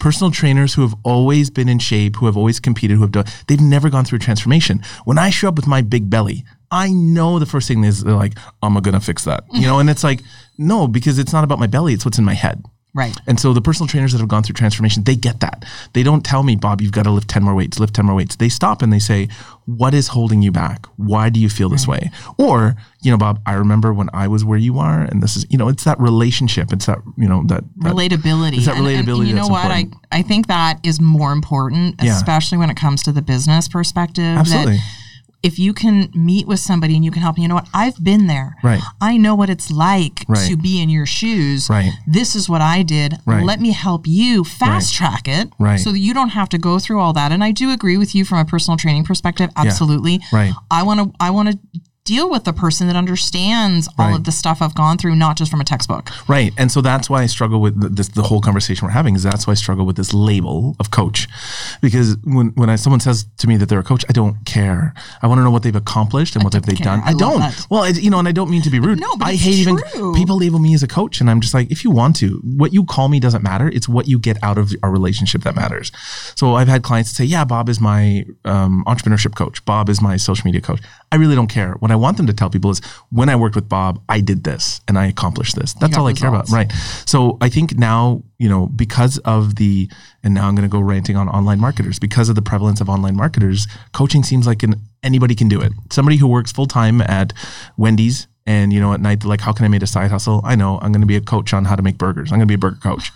Personal 0.00 0.32
trainers 0.32 0.74
who 0.74 0.82
have 0.82 0.96
always 1.04 1.48
been 1.48 1.68
in 1.68 1.78
shape, 1.78 2.16
who 2.16 2.26
have 2.26 2.36
always 2.36 2.58
competed, 2.58 2.96
who 2.96 3.02
have 3.02 3.12
done, 3.12 3.26
they've 3.46 3.60
never 3.60 3.88
gone 3.88 4.04
through 4.04 4.16
a 4.16 4.20
transformation. 4.20 4.82
When 5.04 5.16
I 5.16 5.30
show 5.30 5.46
up 5.46 5.54
with 5.54 5.68
my 5.68 5.80
big 5.80 6.10
belly, 6.10 6.44
I 6.72 6.90
know 6.90 7.38
the 7.38 7.46
first 7.46 7.68
thing 7.68 7.84
is 7.84 8.02
they're 8.02 8.14
like, 8.14 8.36
I'm 8.62 8.74
to 8.82 9.00
fix 9.00 9.24
that. 9.26 9.44
You 9.52 9.62
know, 9.68 9.78
and 9.78 9.88
it's 9.88 10.02
like, 10.02 10.22
no, 10.58 10.88
because 10.88 11.20
it's 11.20 11.32
not 11.32 11.44
about 11.44 11.60
my 11.60 11.68
belly, 11.68 11.94
it's 11.94 12.04
what's 12.04 12.18
in 12.18 12.24
my 12.24 12.34
head. 12.34 12.64
Right. 12.94 13.16
And 13.26 13.40
so 13.40 13.54
the 13.54 13.62
personal 13.62 13.88
trainers 13.88 14.12
that 14.12 14.18
have 14.18 14.28
gone 14.28 14.42
through 14.42 14.52
transformation, 14.52 15.04
they 15.04 15.16
get 15.16 15.40
that. 15.40 15.64
They 15.94 16.02
don't 16.02 16.22
tell 16.22 16.42
me, 16.42 16.56
Bob, 16.56 16.82
you've 16.82 16.92
got 16.92 17.04
to 17.04 17.10
lift 17.10 17.26
10 17.28 17.42
more 17.42 17.54
weights, 17.54 17.80
lift 17.80 17.94
10 17.94 18.04
more 18.04 18.14
weights. 18.14 18.36
They 18.36 18.50
stop 18.50 18.82
and 18.82 18.92
they 18.92 18.98
say, 18.98 19.28
what 19.64 19.94
is 19.94 20.08
holding 20.08 20.42
you 20.42 20.52
back? 20.52 20.84
Why 20.98 21.30
do 21.30 21.40
you 21.40 21.48
feel 21.48 21.70
this 21.70 21.86
way? 21.88 22.10
Or, 22.36 22.76
you 23.00 23.10
know, 23.10 23.16
Bob, 23.16 23.40
I 23.46 23.54
remember 23.54 23.94
when 23.94 24.10
I 24.12 24.28
was 24.28 24.44
where 24.44 24.58
you 24.58 24.78
are 24.78 25.00
and 25.00 25.22
this 25.22 25.36
is, 25.38 25.46
you 25.48 25.56
know, 25.56 25.68
it's 25.68 25.84
that 25.84 25.98
relationship. 26.00 26.70
It's 26.70 26.84
that, 26.84 26.98
you 27.16 27.28
know, 27.28 27.44
that, 27.46 27.64
that 27.78 27.94
relatability. 27.94 28.56
It's 28.56 28.66
that 28.66 28.76
And- 28.76 28.86
and- 28.86 28.96
and 28.98 29.08
relatability 29.08 29.28
you 29.28 29.34
know 29.36 29.48
what? 29.48 29.64
important. 29.64 29.94
I, 30.12 30.18
I 30.18 30.22
think 30.22 30.48
that 30.48 30.78
is 30.82 31.00
more 31.00 31.32
important, 31.32 31.94
Yeah. 32.02 32.14
especially 32.14 32.58
when 32.58 32.68
it 32.68 32.76
comes 32.76 33.02
to 33.04 33.12
the 33.12 33.22
business 33.22 33.68
perspective. 33.68 34.36
Absolutely. 34.36 34.76
That 34.76 34.82
if 35.42 35.58
you 35.58 35.72
can 35.74 36.08
meet 36.14 36.46
with 36.46 36.60
somebody 36.60 36.94
and 36.94 37.04
you 37.04 37.10
can 37.10 37.20
help, 37.22 37.38
you 37.38 37.48
know 37.48 37.56
what? 37.56 37.68
I've 37.74 38.02
been 38.02 38.26
there. 38.28 38.56
Right. 38.62 38.80
I 39.00 39.16
know 39.16 39.34
what 39.34 39.50
it's 39.50 39.70
like 39.70 40.24
Right. 40.28 40.48
to 40.48 40.56
be 40.56 40.80
in 40.80 40.88
your 40.88 41.06
shoes. 41.06 41.68
Right. 41.68 41.92
This 42.06 42.36
is 42.36 42.48
what 42.48 42.60
I 42.60 42.82
did. 42.82 43.18
Right. 43.26 43.44
Let 43.44 43.60
me 43.60 43.72
help 43.72 44.06
you 44.06 44.44
fast 44.44 44.94
track 44.94 45.26
it 45.26 45.52
Right. 45.58 45.80
so 45.80 45.90
that 45.92 45.98
you 45.98 46.14
don't 46.14 46.30
have 46.30 46.48
to 46.50 46.58
go 46.58 46.78
through 46.78 47.00
all 47.00 47.12
that. 47.14 47.32
And 47.32 47.42
I 47.42 47.50
do 47.50 47.70
agree 47.72 47.96
with 47.96 48.14
you 48.14 48.24
from 48.24 48.38
a 48.38 48.44
personal 48.44 48.76
training 48.76 49.04
perspective. 49.04 49.50
Absolutely. 49.56 50.20
Right. 50.32 50.52
I 50.70 50.82
want 50.84 51.00
to 51.00 51.12
I 51.18 51.30
want 51.30 51.50
to 51.52 51.58
deal 52.04 52.28
with 52.28 52.42
the 52.42 52.52
person 52.52 52.88
that 52.88 52.96
understands 52.96 53.88
all 53.98 54.06
Right. 54.08 54.16
of 54.16 54.24
the 54.24 54.32
stuff 54.32 54.60
I've 54.60 54.74
gone 54.74 54.98
through, 54.98 55.14
not 55.14 55.36
just 55.36 55.50
from 55.52 55.60
a 55.60 55.64
textbook. 55.64 56.10
Right. 56.28 56.52
And 56.58 56.70
so 56.72 56.80
that's 56.80 57.08
why 57.08 57.22
I 57.22 57.26
struggle 57.26 57.60
with 57.60 57.94
this, 57.96 58.08
the 58.08 58.22
whole 58.24 58.40
conversation 58.40 58.86
we're 58.86 58.92
having 58.92 59.14
is 59.14 59.22
that's 59.22 59.46
why 59.46 59.52
I 59.52 59.54
struggle 59.54 59.86
with 59.86 59.94
this 59.96 60.12
label 60.12 60.74
of 60.80 60.90
coach. 60.90 61.28
Because 61.80 62.16
when, 62.24 62.48
when 62.56 62.68
I, 62.68 62.74
someone 62.76 62.98
says 62.98 63.26
to 63.38 63.46
me 63.46 63.56
that 63.58 63.68
they're 63.68 63.78
a 63.78 63.84
coach, 63.84 64.04
I 64.08 64.12
don't 64.12 64.44
care. 64.44 64.94
I 65.22 65.28
want 65.28 65.38
to 65.38 65.44
know 65.44 65.52
what 65.52 65.62
they've 65.62 65.76
accomplished 65.76 66.34
and 66.34 66.42
what 66.42 66.54
have 66.54 66.66
they 66.66 66.74
care. 66.74 66.86
done. 66.86 67.02
I 67.04 67.10
I, 67.10 67.14
don't. 67.14 67.38
that. 67.38 67.66
Well, 67.70 67.84
it, 67.84 68.02
you 68.02 68.10
know, 68.10 68.18
and 68.18 68.26
I 68.26 68.32
don't 68.32 68.50
mean 68.50 68.62
to 68.62 68.70
be 68.70 68.80
rude. 68.80 68.98
No, 68.98 69.14
but 69.16 69.28
I 69.28 69.32
it's 69.32 69.42
hate 69.42 69.58
even 69.58 69.78
people 70.14 70.38
label 70.38 70.58
me 70.58 70.74
as 70.74 70.82
a 70.82 70.88
coach. 70.88 71.20
And 71.20 71.30
I'm 71.30 71.40
just 71.40 71.54
like, 71.54 71.70
if 71.70 71.84
you 71.84 71.90
want 71.92 72.16
to, 72.16 72.40
what 72.44 72.72
you 72.72 72.84
call 72.84 73.08
me 73.10 73.20
doesn't 73.20 73.44
matter. 73.44 73.68
It's 73.68 73.88
what 73.88 74.08
you 74.08 74.18
get 74.18 74.42
out 74.42 74.58
of 74.58 74.72
our 74.82 74.90
relationship 74.90 75.42
that 75.44 75.54
matters. 75.54 75.92
So 76.34 76.54
I've 76.54 76.68
had 76.68 76.82
clients 76.82 77.10
say, 77.12 77.24
yeah, 77.24 77.44
Bob 77.44 77.68
is 77.68 77.80
my 77.80 78.24
um, 78.44 78.82
entrepreneurship 78.88 79.36
coach. 79.36 79.64
Bob 79.64 79.88
is 79.88 80.02
my 80.02 80.16
social 80.16 80.44
media 80.46 80.60
coach. 80.60 80.80
I 81.12 81.16
really 81.16 81.34
don't 81.34 81.46
care. 81.46 81.72
What 81.74 81.90
I 81.90 81.94
want 81.94 82.16
them 82.16 82.26
to 82.26 82.32
tell 82.32 82.48
people 82.48 82.70
is 82.70 82.80
when 83.10 83.28
I 83.28 83.36
worked 83.36 83.54
with 83.54 83.68
Bob, 83.68 84.02
I 84.08 84.20
did 84.20 84.44
this 84.44 84.80
and 84.88 84.98
I 84.98 85.06
accomplished 85.06 85.56
this. 85.56 85.74
That's 85.74 85.94
all 85.96 86.06
I 86.06 86.14
care 86.14 86.30
about. 86.30 86.48
Right. 86.48 86.72
So 87.04 87.36
I 87.42 87.50
think 87.50 87.76
now, 87.76 88.22
you 88.38 88.48
know, 88.48 88.66
because 88.66 89.18
of 89.18 89.56
the, 89.56 89.90
and 90.22 90.32
now 90.32 90.48
I'm 90.48 90.54
going 90.54 90.68
to 90.68 90.72
go 90.72 90.80
ranting 90.80 91.16
on 91.16 91.28
online 91.28 91.60
marketers, 91.60 91.98
because 91.98 92.30
of 92.30 92.34
the 92.34 92.40
prevalence 92.40 92.80
of 92.80 92.88
online 92.88 93.14
marketers, 93.14 93.68
coaching 93.92 94.22
seems 94.22 94.46
like 94.46 94.62
an, 94.62 94.76
anybody 95.02 95.34
can 95.34 95.48
do 95.48 95.60
it. 95.60 95.72
Somebody 95.90 96.16
who 96.16 96.26
works 96.26 96.50
full 96.50 96.66
time 96.66 97.02
at 97.02 97.34
Wendy's 97.76 98.26
and, 98.46 98.72
you 98.72 98.80
know, 98.80 98.94
at 98.94 99.00
night, 99.00 99.22
like, 99.22 99.42
how 99.42 99.52
can 99.52 99.66
I 99.66 99.68
make 99.68 99.82
a 99.82 99.86
side 99.86 100.10
hustle? 100.10 100.40
I 100.44 100.56
know 100.56 100.78
I'm 100.80 100.92
going 100.92 101.02
to 101.02 101.06
be 101.06 101.16
a 101.16 101.20
coach 101.20 101.52
on 101.52 101.66
how 101.66 101.76
to 101.76 101.82
make 101.82 101.98
burgers. 101.98 102.32
I'm 102.32 102.38
going 102.38 102.48
to 102.48 102.50
be 102.50 102.54
a 102.54 102.58
burger 102.58 102.80
coach. 102.82 103.12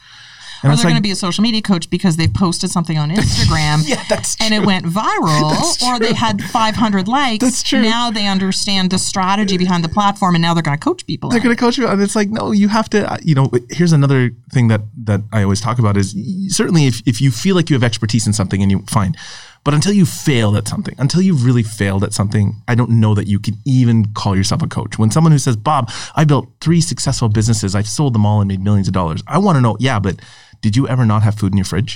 And 0.63 0.73
or 0.73 0.77
they're 0.77 0.77
like, 0.77 0.83
going 0.85 0.97
to 0.97 1.03
be 1.03 1.11
a 1.11 1.17
social 1.17 1.43
media 1.43 1.63
coach 1.63 1.91
because 1.91 2.17
they've 2.17 2.33
posted 2.33 2.71
something 2.71 2.99
on 2.99 3.11
Instagram 3.21 3.87
Yeah, 3.87 4.03
that's 4.09 4.37
and 4.41 4.55
it 4.55 4.65
went 4.65 4.85
viral 4.87 5.83
or 5.83 5.99
they 5.99 6.15
had 6.15 6.43
500 6.43 7.09
likes. 7.09 7.45
That's 7.45 7.63
true. 7.63 7.83
Now 7.83 8.11
they 8.11 8.27
understand 8.27 8.91
the 8.91 8.99
strategy 8.99 9.57
behind 9.59 9.85
the 9.85 9.89
platform 9.89 10.35
and 10.35 10.43
now 10.43 10.55
they're 10.55 10.63
going 10.63 10.77
to 10.77 10.83
coach 10.83 11.07
people. 11.07 11.31
they're 11.31 11.41
going 11.41 11.55
to 11.55 11.61
coach 11.61 11.79
you 11.79 11.87
and 11.87 12.01
it's 12.03 12.17
like 12.17 12.29
no 12.29 12.53
you 12.53 12.69
have 12.69 12.89
to 12.91 13.19
you 13.23 13.35
know 13.35 13.51
here's 13.71 13.93
another 13.93 14.31
thing 14.53 14.69
that 14.69 14.81
that 14.97 15.21
i 15.33 15.43
always 15.43 15.61
talk 15.61 15.79
about 15.79 15.97
is 15.97 16.15
certainly 16.49 16.87
if, 16.87 17.03
if 17.07 17.21
you 17.21 17.31
feel 17.31 17.55
like 17.57 17.71
you 17.71 17.75
have 17.75 17.83
expertise 17.85 18.27
in 18.27 18.33
something 18.33 18.63
and 18.63 18.71
you 18.71 18.83
fine. 18.89 19.15
But 19.65 19.75
until 19.75 19.93
you 19.93 20.07
failed 20.07 20.57
at 20.57 20.69
something 20.69 20.95
until 20.99 21.21
you've 21.23 21.45
really 21.45 21.65
failed 21.65 22.05
at 22.05 22.13
something 22.13 22.55
i 22.69 22.75
don't 22.77 22.91
know 22.91 23.15
that 23.15 23.27
you 23.27 23.41
can 23.41 23.57
even 23.65 24.13
call 24.15 24.37
yourself 24.37 24.63
a 24.63 24.69
coach. 24.69 24.99
When 24.99 25.11
someone 25.11 25.33
who 25.33 25.39
says 25.39 25.57
bob 25.57 25.91
i 26.15 26.25
built 26.25 26.49
three 26.61 26.81
successful 26.81 27.29
businesses. 27.29 27.75
I've 27.75 27.89
sold 27.89 28.15
them 28.15 28.25
all 28.25 28.41
and 28.41 28.49
made 28.49 28.61
millions 28.61 28.87
of 28.89 28.95
dollars. 28.95 29.23
I 29.27 29.39
want 29.39 29.57
to 29.57 29.61
know 29.61 29.77
yeah 29.81 29.99
but 29.99 30.21
did 30.67 30.75
you 30.79 30.85
ever 30.95 31.05
not 31.13 31.23
have 31.27 31.35
food 31.41 31.53
in 31.55 31.59
your 31.63 31.65
fridge 31.73 31.93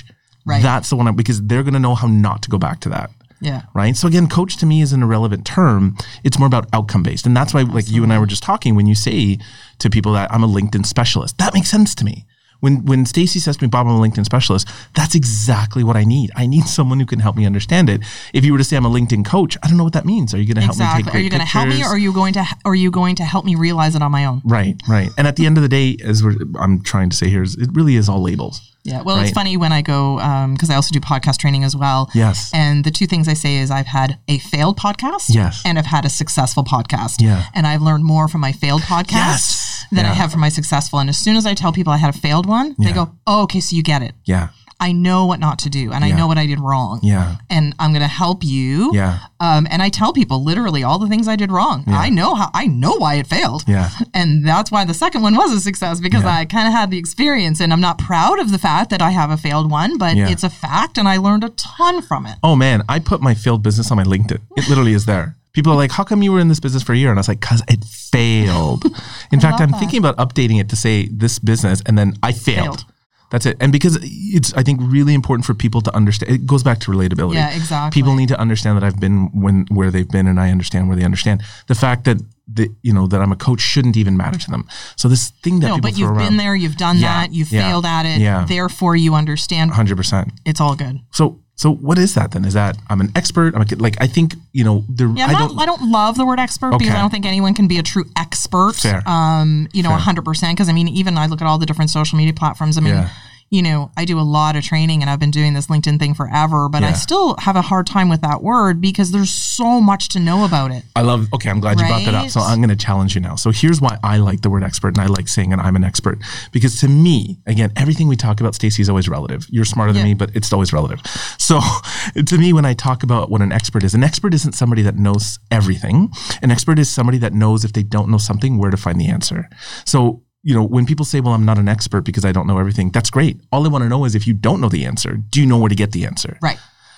Right. 0.51 0.63
that's 0.69 0.89
the 0.89 0.95
one 0.99 1.07
I, 1.07 1.11
because 1.11 1.39
they're 1.49 1.65
going 1.67 1.79
to 1.79 1.85
know 1.87 1.95
how 2.01 2.07
not 2.07 2.41
to 2.43 2.49
go 2.49 2.57
back 2.67 2.77
to 2.85 2.89
that 2.95 3.09
Yeah. 3.49 3.61
right? 3.81 3.95
So 3.99 4.07
again, 4.11 4.27
coach 4.37 4.53
to 4.61 4.65
me 4.71 4.77
is 4.85 4.91
an 4.93 5.01
irrelevant 5.03 5.43
term. 5.45 5.81
It's 6.25 6.37
more 6.39 6.47
about 6.53 6.65
outcome 6.77 7.03
based, 7.03 7.25
and 7.27 7.35
that's 7.37 7.53
why, 7.55 7.61
like 7.77 7.87
you 7.95 8.01
and 8.05 8.11
I 8.13 8.17
were 8.21 8.25
just 8.35 8.43
talking, 8.51 8.71
when 8.75 8.87
you 8.91 8.95
say 9.07 9.37
to 9.81 9.89
people 9.97 10.11
that 10.17 10.31
I'm 10.33 10.43
a 10.43 10.47
LinkedIn 10.57 10.85
specialist, 10.85 11.37
that 11.39 11.53
makes 11.53 11.69
sense 11.69 11.93
to 11.95 12.05
me. 12.05 12.25
When 12.61 12.85
when 12.85 13.05
Stacy 13.05 13.39
says 13.39 13.57
to 13.57 13.63
me, 13.63 13.69
Bob, 13.69 13.87
I'm 13.87 13.93
a 13.93 13.99
LinkedIn 13.99 14.25
specialist, 14.25 14.67
that's 14.95 15.13
exactly 15.13 15.83
what 15.83 15.97
I 15.97 16.03
need. 16.03 16.31
I 16.35 16.47
need 16.47 16.65
someone 16.77 16.99
who 16.99 17.05
can 17.05 17.19
help 17.19 17.35
me 17.35 17.45
understand 17.45 17.89
it. 17.89 18.01
If 18.33 18.45
you 18.45 18.53
were 18.53 18.57
to 18.57 18.63
say 18.63 18.77
I'm 18.77 18.85
a 18.85 18.89
LinkedIn 18.89 19.25
coach, 19.25 19.57
I 19.61 19.67
don't 19.67 19.77
know 19.77 19.83
what 19.83 19.93
that 19.93 20.05
means. 20.05 20.33
Are 20.33 20.37
you 20.37 20.45
going 20.51 20.55
to 20.55 20.73
help 20.73 20.77
me 20.77 21.03
take 21.03 21.13
Are 21.13 21.19
you 21.19 21.29
going 21.29 21.41
to 21.41 21.45
help 21.45 21.67
me 21.67 21.83
or 21.83 21.87
are 21.87 21.97
you 21.97 22.13
going 22.13 22.33
to 22.33 22.45
are 22.63 22.75
you 22.75 22.89
going 22.89 23.15
to 23.15 23.23
help 23.23 23.43
me 23.45 23.55
realize 23.55 23.95
it 23.95 24.01
on 24.01 24.11
my 24.11 24.25
own? 24.25 24.41
Right, 24.45 24.75
right. 24.87 25.09
And 25.17 25.27
at 25.27 25.35
the 25.35 25.45
end 25.45 25.57
of 25.57 25.63
the 25.63 25.69
day, 25.69 25.97
as 26.03 26.23
we're, 26.23 26.35
I'm 26.59 26.81
trying 26.81 27.09
to 27.09 27.17
say 27.17 27.29
here, 27.29 27.43
is 27.43 27.55
it 27.55 27.69
really 27.73 27.95
is 27.95 28.07
all 28.07 28.21
labels. 28.21 28.61
Yeah. 28.83 29.01
Well, 29.03 29.17
Right. 29.17 29.23
it's 29.27 29.31
funny 29.33 29.57
when 29.57 29.71
I 29.71 29.81
go 29.81 30.19
um, 30.19 30.53
because 30.53 30.69
I 30.69 30.75
also 30.75 30.91
do 30.91 30.99
podcast 30.99 31.37
training 31.37 31.63
as 31.63 31.75
well. 31.75 32.09
Yes. 32.15 32.49
And 32.53 32.83
the 32.83 32.91
two 32.91 33.05
things 33.05 33.27
I 33.27 33.33
say 33.35 33.57
is 33.57 33.69
I've 33.69 33.85
had 33.87 34.17
a 34.27 34.39
failed 34.39 34.77
podcast. 34.77 35.25
Yes. 35.29 35.61
And 35.65 35.77
I've 35.77 35.85
had 35.85 36.03
a 36.05 36.09
successful 36.09 36.63
podcast. 36.63 37.21
Yeah. 37.21 37.45
And 37.53 37.67
I've 37.67 37.81
learned 37.81 38.05
more 38.05 38.27
from 38.27 38.41
my 38.41 38.51
failed 38.51 38.81
podcast 38.81 39.11
Yes. 39.13 39.85
than 39.91 40.05
I 40.05 40.13
have 40.13 40.31
from 40.31 40.41
my 40.41 40.49
successful. 40.49 40.99
And 40.99 41.09
as 41.09 41.17
soon 41.17 41.35
as 41.35 41.45
I 41.45 41.53
tell 41.53 41.71
people 41.71 41.93
I 41.93 41.97
had 41.97 42.15
a 42.15 42.17
failed 42.17 42.45
one, 42.47 42.75
they 42.79 42.91
go, 42.91 43.11
"Oh, 43.27 43.43
okay, 43.43 43.59
so 43.59 43.75
you 43.75 43.83
get 43.83 44.01
it. 44.01 44.15
Yeah, 44.25 44.49
I 44.81 44.91
know 44.91 45.25
what 45.27 45.39
not 45.39 45.59
to 45.59 45.69
do, 45.69 45.91
and 45.93 46.03
I 46.03 46.09
know 46.11 46.25
what 46.27 46.37
I 46.37 46.45
did 46.47 46.59
wrong. 46.59 46.99
yeah, 47.03 47.35
And 47.49 47.75
I'm 47.79 47.91
going 47.91 48.01
to 48.01 48.07
help 48.23 48.43
you. 48.43 48.91
yeah, 48.93 49.19
Um, 49.39 49.67
and 49.71 49.81
I 49.81 49.89
tell 49.89 50.11
people 50.11 50.43
literally 50.43 50.83
all 50.83 50.97
the 50.99 51.07
things 51.07 51.27
I 51.27 51.35
did 51.35 51.51
wrong. 51.51 51.83
I 51.87 52.09
know 52.09 52.33
how 52.35 52.49
I 52.53 52.65
know 52.67 52.95
why 53.03 53.13
it 53.21 53.27
failed. 53.27 53.63
yeah. 53.67 53.89
And 54.13 54.29
that's 54.45 54.71
why 54.71 54.83
the 54.85 54.93
second 54.93 55.21
one 55.21 55.35
was 55.35 55.51
a 55.53 55.59
success 55.61 55.99
because 55.99 56.23
Yeah. 56.23 56.35
I 56.39 56.45
kind 56.45 56.67
of 56.67 56.73
had 56.73 56.89
the 56.91 56.97
experience 56.97 57.59
and 57.61 57.71
I'm 57.71 57.81
not 57.81 57.97
proud 57.99 58.39
of 58.39 58.51
the 58.51 58.57
fact 58.57 58.89
that 58.89 59.01
I 59.01 59.11
have 59.11 59.29
a 59.29 59.37
failed 59.37 59.69
one, 59.71 59.97
but 59.97 60.15
Yeah. 60.17 60.29
it's 60.29 60.43
a 60.43 60.49
fact 60.49 60.97
and 60.97 61.07
I 61.07 61.17
learned 61.17 61.43
a 61.43 61.49
ton 61.49 62.01
from 62.01 62.25
it. 62.25 62.37
Oh 62.43 62.55
man, 62.55 62.81
I 62.89 62.97
put 62.99 63.21
my 63.21 63.33
failed 63.35 63.61
business 63.63 63.91
on 63.91 63.97
my 63.97 64.03
LinkedIn. 64.03 64.39
It 64.57 64.67
literally 64.67 64.93
is 64.93 65.05
there. 65.05 65.35
People 65.53 65.73
are 65.73 65.75
like, 65.83 65.91
"How 65.91 66.03
come 66.05 66.23
you 66.23 66.31
were 66.31 66.39
in 66.39 66.47
this 66.47 66.61
business 66.61 66.81
for 66.81 66.93
a 66.93 66.97
year?" 66.97 67.09
And 67.11 67.19
I 67.19 67.21
was 67.21 67.27
like, 67.27 67.41
"Cause 67.41 67.61
it 67.67 67.83
failed." 67.83 68.85
In 69.31 69.39
fact, 69.39 69.59
I'm 69.61 69.71
that. 69.71 69.79
thinking 69.79 69.99
about 69.99 70.15
updating 70.17 70.59
it 70.61 70.69
to 70.69 70.75
say 70.75 71.07
this 71.11 71.39
business, 71.39 71.81
and 71.85 71.97
then 71.97 72.13
I 72.23 72.31
failed. 72.31 72.65
Failed. 72.81 72.85
That's 73.31 73.45
it. 73.45 73.57
And 73.59 73.71
because 73.71 73.97
it's, 74.01 74.53
I 74.53 74.61
think, 74.61 74.79
really 74.83 75.13
important 75.13 75.45
for 75.45 75.53
people 75.53 75.81
to 75.81 75.95
understand. 75.95 76.31
It 76.31 76.45
goes 76.45 76.63
back 76.63 76.79
to 76.81 76.91
relatability. 76.91 77.35
Yeah, 77.35 77.49
exactly. 77.55 77.99
People 77.99 78.15
need 78.15 78.27
to 78.29 78.39
understand 78.39 78.77
that 78.77 78.83
I've 78.83 78.99
been 78.99 79.29
when 79.33 79.65
where 79.69 79.89
they've 79.89 80.07
been, 80.07 80.27
and 80.27 80.39
I 80.39 80.51
understand 80.51 80.87
where 80.87 80.97
they 80.97 81.05
understand. 81.05 81.41
The 81.67 81.75
fact 81.75 82.03
that 82.05 82.17
the 82.47 82.69
you 82.81 82.93
know 82.93 83.07
that 83.07 83.21
I'm 83.21 83.31
a 83.31 83.37
coach 83.37 83.61
shouldn't 83.61 83.95
even 83.95 84.17
matter 84.17 84.37
to 84.37 84.51
them. 84.51 84.67
So 84.97 85.07
this 85.07 85.29
thing 85.43 85.61
that 85.61 85.67
No, 85.67 85.77
but 85.79 85.97
you've 85.97 86.09
throw 86.09 86.17
been 86.17 86.37
there, 86.37 86.55
you've 86.55 86.75
done 86.77 86.97
Yeah, 86.97 87.21
that, 87.21 87.33
you've 87.33 87.51
yeah, 87.51 87.69
failed 87.69 87.85
at 87.85 88.05
it. 88.05 88.19
yeah. 88.19 88.45
Therefore, 88.45 88.95
you 88.97 89.15
understand. 89.15 89.71
hundred 89.71 89.95
percent. 89.95 90.33
It's 90.45 90.59
all 90.59 90.75
good. 90.75 90.99
So 91.11 91.39
so 91.61 91.71
what 91.75 91.99
is 91.99 92.15
that 92.15 92.31
then? 92.31 92.43
Is 92.43 92.55
that 92.55 92.75
I'm 92.89 93.01
an 93.01 93.11
expert? 93.15 93.53
I'm 93.53 93.61
a, 93.61 93.65
like 93.75 93.95
I 94.01 94.07
think 94.07 94.33
you 94.51 94.63
know 94.63 94.83
there. 94.89 95.07
Yeah, 95.15 95.25
I 95.25 95.27
I'm 95.27 95.33
not, 95.33 95.49
don't. 95.49 95.59
I 95.59 95.65
don't 95.67 95.91
love 95.91 96.17
the 96.17 96.25
word 96.25 96.39
expert 96.39 96.71
because 96.71 96.91
I 96.91 96.99
don't 96.99 97.11
think 97.11 97.27
anyone 97.27 97.53
can 97.53 97.67
be 97.67 97.77
a 97.77 97.83
true 97.83 98.05
expert. 98.17 98.73
Fair. 98.77 99.07
Um, 99.07 99.67
you 99.71 99.83
know, 99.83 99.91
hundred 99.91 100.25
percent. 100.25 100.57
Because 100.57 100.69
I 100.69 100.73
mean, 100.73 100.87
even 100.87 101.19
I 101.19 101.27
look 101.27 101.39
at 101.39 101.45
all 101.45 101.59
the 101.59 101.67
different 101.67 101.91
social 101.91 102.17
media 102.17 102.33
platforms. 102.33 102.79
I 102.79 102.81
mean, 102.81 102.95
Yeah. 102.95 103.09
You 103.51 103.61
know, 103.61 103.91
I 103.97 104.05
do 104.05 104.17
a 104.17 104.21
lot 104.23 104.55
of 104.55 104.63
training, 104.63 105.01
and 105.01 105.09
I've 105.09 105.19
been 105.19 105.29
doing 105.29 105.53
this 105.53 105.67
LinkedIn 105.67 105.99
thing 105.99 106.13
forever, 106.13 106.69
but 106.69 106.83
I 106.83 106.93
still 106.93 107.35
have 107.37 107.57
a 107.57 107.61
hard 107.61 107.85
time 107.85 108.07
with 108.07 108.21
that 108.21 108.41
word 108.41 108.79
because 108.79 109.11
there's 109.11 109.29
so 109.29 109.81
much 109.81 110.07
to 110.09 110.19
know 110.21 110.45
about 110.45 110.71
it. 110.71 110.83
I 110.95 111.01
love. 111.01 111.27
Okay, 111.33 111.49
I'm 111.49 111.59
glad 111.59 111.77
you 111.77 111.85
brought 111.85 112.05
that 112.05 112.15
up. 112.15 112.29
So 112.29 112.39
I'm 112.39 112.59
going 112.59 112.69
to 112.69 112.77
challenge 112.77 113.13
you 113.13 113.19
now. 113.19 113.35
So 113.35 113.51
here's 113.51 113.81
why 113.81 113.97
I 114.03 114.17
like 114.17 114.39
the 114.39 114.49
word 114.49 114.63
expert, 114.63 114.95
and 114.95 114.99
I 114.99 115.07
like 115.07 115.27
saying, 115.27 115.51
"and 115.51 115.61
I'm 115.61 115.75
an 115.75 115.83
expert," 115.83 116.19
because 116.53 116.79
to 116.79 116.87
me, 116.87 117.39
again, 117.45 117.73
everything 117.75 118.07
we 118.07 118.15
talk 118.15 118.39
about, 118.39 118.55
Stacey, 118.55 118.81
is 118.81 118.87
always 118.89 119.09
relative. 119.09 119.45
You're 119.49 119.65
smarter 119.65 119.91
than 119.91 120.03
Yeah. 120.03 120.13
me, 120.13 120.13
but 120.13 120.31
it's 120.33 120.53
always 120.53 120.71
relative. 120.71 121.01
So 121.37 121.59
to 122.25 122.37
me, 122.37 122.53
when 122.53 122.63
I 122.65 122.73
talk 122.73 123.03
about 123.03 123.29
what 123.29 123.41
an 123.41 123.51
expert 123.51 123.83
is, 123.83 123.93
an 123.93 124.03
expert 124.03 124.33
isn't 124.33 124.53
somebody 124.53 124.81
that 124.83 124.95
knows 124.95 125.39
everything. 125.51 126.09
An 126.41 126.51
expert 126.51 126.79
is 126.79 126.89
somebody 126.89 127.17
that 127.17 127.33
knows 127.33 127.65
if 127.65 127.73
they 127.73 127.83
don't 127.83 128.09
know 128.09 128.17
something, 128.17 128.57
where 128.59 128.71
to 128.71 128.77
find 128.77 128.99
the 128.99 129.07
answer. 129.09 129.49
So 129.85 130.23
you 130.43 130.55
know, 130.55 130.63
when 130.63 130.85
people 130.85 131.05
say, 131.05 131.21
well, 131.21 131.33
I'm 131.33 131.45
not 131.45 131.57
an 131.57 131.67
expert 131.67 132.01
because 132.01 132.25
I 132.25 132.31
don't 132.31 132.47
know 132.47 132.57
everything, 132.57 132.89
that's 132.91 133.09
great. 133.09 133.39
All 133.51 133.65
I 133.65 133.69
want 133.69 133.83
to 133.83 133.89
know 133.89 134.05
is 134.05 134.15
if 134.15 134.25
you 134.25 134.33
don't 134.33 134.59
know 134.59 134.69
the 134.69 134.85
answer, 134.85 135.17
do 135.29 135.39
you 135.39 135.45
know 135.45 135.57
where 135.57 135.69
to 135.69 135.75
get 135.75 135.91
the 135.91 136.05
answer? 136.05 136.37
Right. 136.41 136.57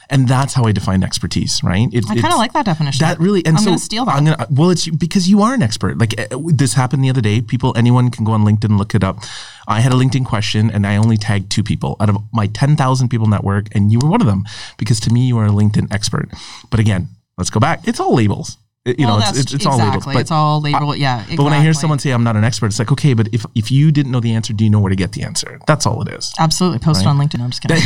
And 0.09 0.27
that's 0.27 0.53
how 0.53 0.65
I 0.65 0.71
define 0.73 1.01
expertise, 1.01 1.61
right? 1.63 1.87
It, 1.91 2.05
I 2.09 2.15
kind 2.15 2.33
of 2.33 2.37
like 2.37 2.53
that 2.53 2.65
definition. 2.65 3.03
that 3.05 3.19
really, 3.19 3.43
and 3.45 3.57
I'm 3.57 3.63
so 3.63 3.71
gonna 3.71 3.79
steal 3.79 4.05
that. 4.05 4.15
I'm 4.15 4.25
gonna, 4.25 4.47
well, 4.51 4.69
it's 4.69 4.87
because 4.89 5.29
you 5.29 5.41
are 5.41 5.53
an 5.53 5.63
expert. 5.63 5.97
Like 5.97 6.19
uh, 6.19 6.37
this 6.47 6.73
happened 6.73 7.03
the 7.03 7.09
other 7.09 7.21
day. 7.21 7.41
People, 7.41 7.73
anyone 7.75 8.11
can 8.11 8.25
go 8.25 8.33
on 8.33 8.43
LinkedIn 8.43 8.65
and 8.65 8.77
look 8.77 8.93
it 8.93 9.03
up. 9.03 9.19
I 9.67 9.79
had 9.79 9.93
a 9.93 9.95
LinkedIn 9.95 10.25
question, 10.25 10.69
and 10.69 10.85
I 10.85 10.97
only 10.97 11.17
tagged 11.17 11.49
two 11.49 11.63
people 11.63 11.95
out 11.99 12.09
of 12.09 12.17
my 12.33 12.47
10,000 12.47 13.09
people 13.09 13.27
network, 13.27 13.73
and 13.73 13.91
you 13.91 13.99
were 14.03 14.09
one 14.09 14.21
of 14.21 14.27
them 14.27 14.43
because 14.77 14.99
to 15.01 15.09
me, 15.11 15.25
you 15.25 15.37
are 15.37 15.45
a 15.45 15.51
LinkedIn 15.51 15.91
expert. 15.91 16.29
But 16.69 16.79
again, 16.79 17.07
let's 17.37 17.49
go 17.49 17.59
back. 17.59 17.87
It's 17.87 17.99
all 17.99 18.13
labels. 18.13 18.57
You 18.85 18.95
well, 18.99 19.19
know, 19.19 19.25
it's, 19.29 19.39
it's, 19.39 19.53
it's 19.53 19.65
all 19.65 19.77
labels. 19.77 19.95
exactly. 19.95 20.21
it's 20.21 20.31
all 20.31 20.59
label. 20.59 20.93
yeah. 20.93 21.15
Exactly. 21.15 21.37
But 21.37 21.43
when 21.43 21.53
I 21.53 21.61
hear 21.61 21.73
someone 21.73 21.99
say 21.99 22.11
I'm 22.11 22.25
not 22.25 22.35
an 22.35 22.43
expert, 22.43 22.65
it's 22.67 22.79
like 22.79 22.91
okay, 22.91 23.13
but 23.13 23.29
if 23.31 23.45
if 23.55 23.71
you 23.71 23.93
didn't 23.93 24.11
know 24.11 24.19
the 24.19 24.33
answer, 24.33 24.51
do 24.51 24.65
you 24.65 24.69
know 24.69 24.81
where 24.81 24.89
to 24.89 24.95
get 24.95 25.13
the 25.13 25.23
answer? 25.23 25.57
That's 25.67 25.85
all 25.85 26.01
it 26.01 26.09
is. 26.13 26.33
Absolutely. 26.37 26.79
Post 26.79 27.01
it 27.01 27.07
on 27.07 27.17
LinkedIn. 27.17 27.39
I'm 27.41 27.49
just 27.51 27.61
kidding. 27.61 27.77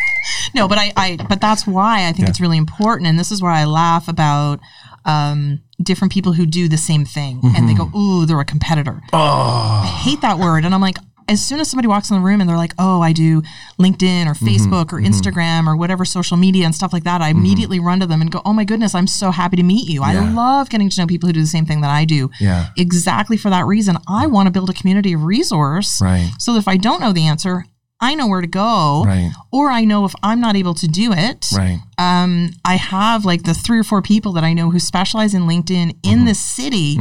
no, 0.54 0.66
but 0.66 0.78
I, 0.78 0.92
I, 0.96 1.16
but 1.28 1.40
that's 1.40 1.64
why 1.64 2.08
I 2.08 2.12
think 2.12 2.26
Yeah. 2.26 2.30
it's 2.30 2.40
really 2.40 2.58
important. 2.58 3.06
And 3.08 3.18
this 3.20 3.30
is 3.30 3.40
where 3.40 3.52
I 3.52 3.64
laugh 3.66 4.08
about 4.08 4.58
um, 5.04 5.60
different 5.80 6.12
people 6.12 6.32
who 6.32 6.44
do 6.46 6.68
the 6.68 6.76
same 6.76 7.04
thing 7.04 7.40
and 7.56 7.68
they 7.68 7.74
go, 7.74 7.90
ooh, 7.96 8.26
they're 8.26 8.40
a 8.40 8.44
competitor. 8.44 8.92
Mm-hmm. 8.94 9.14
Oh, 9.16 9.82
I 9.84 9.86
hate 9.86 10.20
that 10.22 10.38
word. 10.38 10.64
And 10.64 10.74
I'm 10.74 10.80
like, 10.80 10.96
as 11.28 11.44
soon 11.44 11.60
as 11.60 11.70
somebody 11.70 11.88
walks 11.88 12.10
in 12.10 12.16
the 12.16 12.22
room 12.22 12.40
and 12.40 12.48
they're 12.50 12.56
like, 12.56 12.74
oh, 12.78 13.00
I 13.00 13.12
do 13.12 13.42
LinkedIn 13.78 14.26
or 14.26 14.32
Mm-hmm. 14.42 14.46
Facebook 14.46 14.92
or 14.92 15.00
Instagram 15.00 15.66
or 15.66 15.76
whatever 15.76 16.04
social 16.04 16.36
media 16.36 16.64
and 16.64 16.74
stuff 16.74 16.92
like 16.92 17.04
that, 17.04 17.20
I 17.20 17.28
immediately 17.28 17.78
run 17.78 18.00
to 18.00 18.06
them 18.06 18.20
and 18.20 18.30
go, 18.30 18.40
oh 18.44 18.52
my 18.52 18.64
goodness, 18.64 18.94
I'm 18.94 19.06
so 19.06 19.30
happy 19.30 19.56
to 19.56 19.62
meet 19.62 19.88
you. 19.88 20.02
I 20.02 20.14
love 20.32 20.68
getting 20.70 20.88
to 20.90 21.00
know 21.00 21.06
people 21.06 21.28
who 21.28 21.32
do 21.32 21.40
the 21.40 21.46
same 21.46 21.66
thing 21.66 21.80
that 21.82 21.90
I 21.90 22.04
do. 22.04 22.30
Yeah. 22.40 22.68
Exactly 22.76 23.36
for 23.36 23.50
that 23.50 23.66
reason. 23.66 23.98
I 24.08 24.26
want 24.26 24.46
to 24.46 24.50
build 24.50 24.70
a 24.70 24.72
community 24.72 25.12
of 25.12 25.22
resource 25.24 26.00
right, 26.00 26.30
so 26.38 26.54
that 26.54 26.58
if 26.60 26.68
I 26.68 26.76
don't 26.76 27.00
know 27.00 27.12
the 27.12 27.26
answer, 27.26 27.66
I 28.02 28.14
know 28.16 28.26
where 28.26 28.40
to 28.42 28.46
go. 28.48 29.04
right, 29.06 29.30
Or 29.50 29.70
I 29.70 29.84
know 29.84 30.04
if 30.04 30.14
I'm 30.22 30.40
not 30.40 30.56
able 30.56 30.74
to 30.74 30.88
do 30.88 31.12
it, 31.12 31.46
right. 31.56 31.78
um, 31.98 32.50
I 32.64 32.74
have 32.76 33.24
like 33.24 33.44
the 33.44 33.54
three 33.54 33.78
or 33.78 33.84
four 33.84 34.02
people 34.02 34.32
that 34.32 34.44
I 34.44 34.52
know 34.52 34.70
who 34.70 34.78
specialize 34.80 35.32
in 35.34 35.42
LinkedIn 35.42 35.96
in 36.02 36.18
Mm-hmm. 36.18 36.24
this 36.26 36.40
city, 36.40 36.98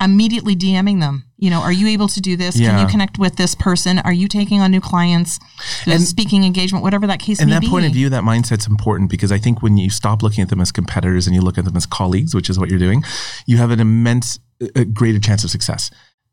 immediately 0.00 0.56
DMing 0.56 1.00
them. 1.00 1.24
You 1.38 1.50
know, 1.50 1.60
are 1.60 1.72
you 1.72 1.86
able 1.88 2.08
to 2.08 2.20
do 2.20 2.36
this? 2.36 2.56
Can 2.58 2.78
you 2.80 2.86
connect 2.86 3.18
with 3.18 3.36
this 3.36 3.54
person? 3.54 3.98
Are 4.00 4.12
you 4.12 4.26
taking 4.28 4.60
on 4.60 4.70
new 4.70 4.80
clients? 4.80 5.38
And- 5.86 6.02
speaking 6.02 6.44
engagement, 6.44 6.82
whatever 6.82 7.06
that 7.06 7.20
case 7.20 7.40
And 7.40 7.50
that 7.52 7.60
be. 7.60 7.68
point 7.68 7.86
of 7.86 7.92
view, 7.92 8.08
that 8.10 8.24
mindset's 8.24 8.66
important 8.66 9.10
because 9.10 9.30
I 9.32 9.38
think 9.38 9.62
when 9.62 9.76
you 9.76 9.90
stop 9.90 10.22
looking 10.22 10.42
at 10.42 10.48
them 10.50 10.60
as 10.60 10.72
competitors 10.72 11.26
and 11.26 11.34
you 11.36 11.40
look 11.42 11.56
at 11.58 11.64
them 11.64 11.76
as 11.76 11.86
colleagues, 11.86 12.34
which 12.34 12.50
is 12.50 12.58
what 12.58 12.68
you're 12.68 12.78
doing, 12.80 13.02
you 13.46 13.56
have 13.58 13.70
an 13.70 13.78
immense, 13.80 14.38
a 14.74 14.84
greater 14.84 15.18
chance 15.20 15.44
of 15.44 15.50
success. 15.50 15.90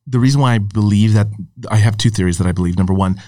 The 0.07 0.19
reason 0.19 0.41
why 0.41 0.55
I 0.55 0.57
believe 0.57 1.13
that, 1.13 1.27
I 1.69 1.77
have 1.77 1.95
two 1.97 2.09
theories 2.09 2.37
that 2.39 2.47
I 2.47 2.51
believe. 2.51 2.75
Number 2.77 2.93
one, 2.93 3.21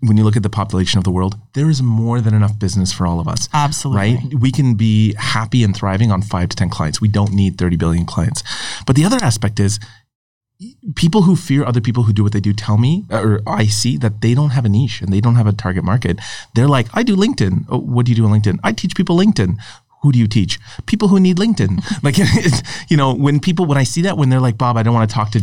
when 0.00 0.16
you 0.16 0.24
look 0.24 0.36
at 0.36 0.42
the 0.42 0.50
population 0.50 0.98
of 0.98 1.04
the 1.04 1.10
world, 1.10 1.36
there 1.52 1.68
is 1.68 1.82
more 1.82 2.20
than 2.20 2.34
enough 2.34 2.58
business 2.58 2.92
for 2.92 3.06
all 3.06 3.20
of 3.20 3.28
us. 3.28 3.48
Absolutely. 3.52 4.14
Right? 4.16 4.34
We 4.34 4.50
can 4.50 4.74
be 4.74 5.14
happy 5.14 5.62
and 5.62 5.76
thriving 5.76 6.10
on 6.10 6.22
five 6.22 6.48
to 6.50 6.56
10 6.56 6.70
clients. 6.70 7.00
We 7.00 7.08
don't 7.08 7.32
need 7.32 7.58
30 7.58 7.76
billion 7.76 8.06
clients. 8.06 8.42
But 8.86 8.96
the 8.96 9.04
other 9.04 9.18
aspect 9.22 9.60
is 9.60 9.78
people 10.94 11.22
who 11.22 11.36
fear 11.36 11.64
other 11.64 11.80
people 11.80 12.04
who 12.04 12.12
do 12.12 12.22
what 12.22 12.32
they 12.32 12.40
do 12.40 12.52
tell 12.52 12.78
me, 12.78 13.04
or 13.10 13.42
I 13.46 13.66
see 13.66 13.96
that 13.98 14.20
they 14.20 14.34
don't 14.34 14.50
have 14.50 14.64
a 14.64 14.68
niche 14.68 15.02
and 15.02 15.12
they 15.12 15.20
don't 15.20 15.34
have 15.34 15.46
a 15.46 15.52
target 15.52 15.84
market. 15.84 16.18
They're 16.54 16.68
like, 16.68 16.86
I 16.94 17.02
do 17.02 17.16
LinkedIn. 17.16 17.66
Oh, 17.68 17.78
what 17.78 18.06
do 18.06 18.12
you 18.12 18.16
do 18.16 18.24
on 18.24 18.30
LinkedIn? 18.30 18.60
I 18.62 18.72
teach 18.72 18.96
people 18.96 19.18
LinkedIn. 19.18 19.56
Who 20.04 20.12
do 20.12 20.18
you 20.18 20.28
teach? 20.28 20.60
People 20.84 21.08
who 21.08 21.18
need 21.18 21.38
LinkedIn. 21.38 21.82
like, 22.02 22.18
you 22.90 22.96
know, 22.98 23.14
when 23.14 23.40
people, 23.40 23.64
when 23.64 23.78
I 23.78 23.84
see 23.84 24.02
that, 24.02 24.18
when 24.18 24.28
they're 24.28 24.38
like, 24.38 24.58
Bob, 24.58 24.76
I 24.76 24.82
don't 24.82 24.92
want 24.92 25.08
to 25.08 25.14
talk 25.14 25.30
to 25.30 25.40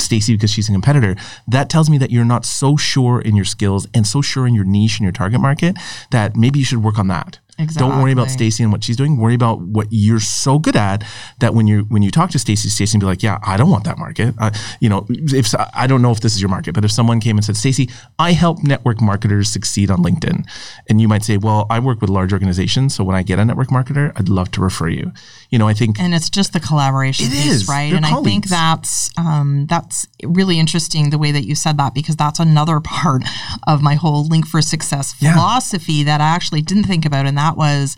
Stacy 0.00 0.34
because 0.34 0.50
she's 0.50 0.68
a 0.68 0.72
competitor, 0.72 1.16
that 1.48 1.68
tells 1.68 1.90
me 1.90 1.98
that 1.98 2.12
you're 2.12 2.24
not 2.24 2.44
so 2.44 2.76
sure 2.76 3.20
in 3.20 3.34
your 3.34 3.44
skills 3.44 3.88
and 3.92 4.06
so 4.06 4.22
sure 4.22 4.46
in 4.46 4.54
your 4.54 4.64
niche 4.64 4.98
and 4.98 5.04
your 5.04 5.12
target 5.12 5.40
market 5.40 5.76
that 6.12 6.36
maybe 6.36 6.60
you 6.60 6.64
should 6.64 6.84
work 6.84 6.96
on 6.96 7.08
that. 7.08 7.40
Don't 7.56 8.02
worry 8.02 8.12
about 8.12 8.30
Stacy 8.30 8.62
and 8.62 8.72
what 8.72 8.82
she's 8.82 8.96
doing. 8.96 9.16
Worry 9.16 9.34
about 9.34 9.60
what 9.60 9.86
you're 9.90 10.20
so 10.20 10.58
good 10.58 10.76
at 10.76 11.04
that 11.38 11.54
when 11.54 11.66
you 11.66 11.84
when 11.88 12.02
you 12.02 12.10
talk 12.10 12.30
to 12.30 12.38
Stacy, 12.38 12.68
Stacy 12.68 12.98
be 12.98 13.06
like, 13.06 13.22
"Yeah, 13.22 13.38
I 13.44 13.56
don't 13.56 13.70
want 13.70 13.84
that 13.84 13.98
market." 13.98 14.34
Uh, 14.38 14.50
you 14.80 14.88
know, 14.88 15.06
if 15.08 15.54
I 15.74 15.86
don't 15.86 16.02
know 16.02 16.10
if 16.10 16.20
this 16.20 16.34
is 16.34 16.40
your 16.40 16.50
market, 16.50 16.74
but 16.74 16.84
if 16.84 16.90
someone 16.90 17.20
came 17.20 17.36
and 17.36 17.44
said, 17.44 17.56
"Stacy, 17.56 17.90
I 18.18 18.32
help 18.32 18.62
network 18.64 19.00
marketers 19.00 19.48
succeed 19.48 19.90
on 19.90 20.02
LinkedIn," 20.02 20.44
and 20.88 21.00
you 21.00 21.06
might 21.06 21.22
say, 21.22 21.36
"Well, 21.36 21.66
I 21.70 21.78
work 21.78 22.00
with 22.00 22.10
large 22.10 22.32
organizations, 22.32 22.94
so 22.94 23.04
when 23.04 23.14
I 23.14 23.22
get 23.22 23.38
a 23.38 23.44
network 23.44 23.68
marketer, 23.68 24.12
I'd 24.16 24.28
love 24.28 24.50
to 24.52 24.60
refer 24.60 24.88
you." 24.88 25.12
You 25.54 25.58
know, 25.60 25.68
I 25.68 25.74
think 25.74 26.00
and 26.00 26.12
it's 26.16 26.30
just 26.30 26.52
the 26.52 26.58
collaboration 26.58 27.26
It 27.26 27.30
piece, 27.30 27.46
is. 27.46 27.68
right? 27.68 27.90
They're 27.90 27.98
and 27.98 28.04
I 28.06 28.20
think 28.22 28.48
that's 28.48 29.08
um, 29.16 29.66
that's 29.66 30.04
really 30.24 30.58
interesting 30.58 31.10
the 31.10 31.18
way 31.24 31.30
that 31.30 31.44
you 31.44 31.54
said 31.54 31.76
that 31.76 31.94
because 31.94 32.16
that's 32.16 32.40
another 32.40 32.80
part 32.96 33.22
of 33.64 33.80
my 33.80 33.94
whole 33.94 34.26
link 34.26 34.48
for 34.48 34.60
success 34.60 35.14
Yeah. 35.20 35.32
philosophy 35.34 36.02
that 36.02 36.20
I 36.20 36.24
actually 36.36 36.60
didn't 36.62 36.88
think 36.92 37.04
about, 37.06 37.26
and 37.26 37.38
that 37.38 37.56
was 37.56 37.96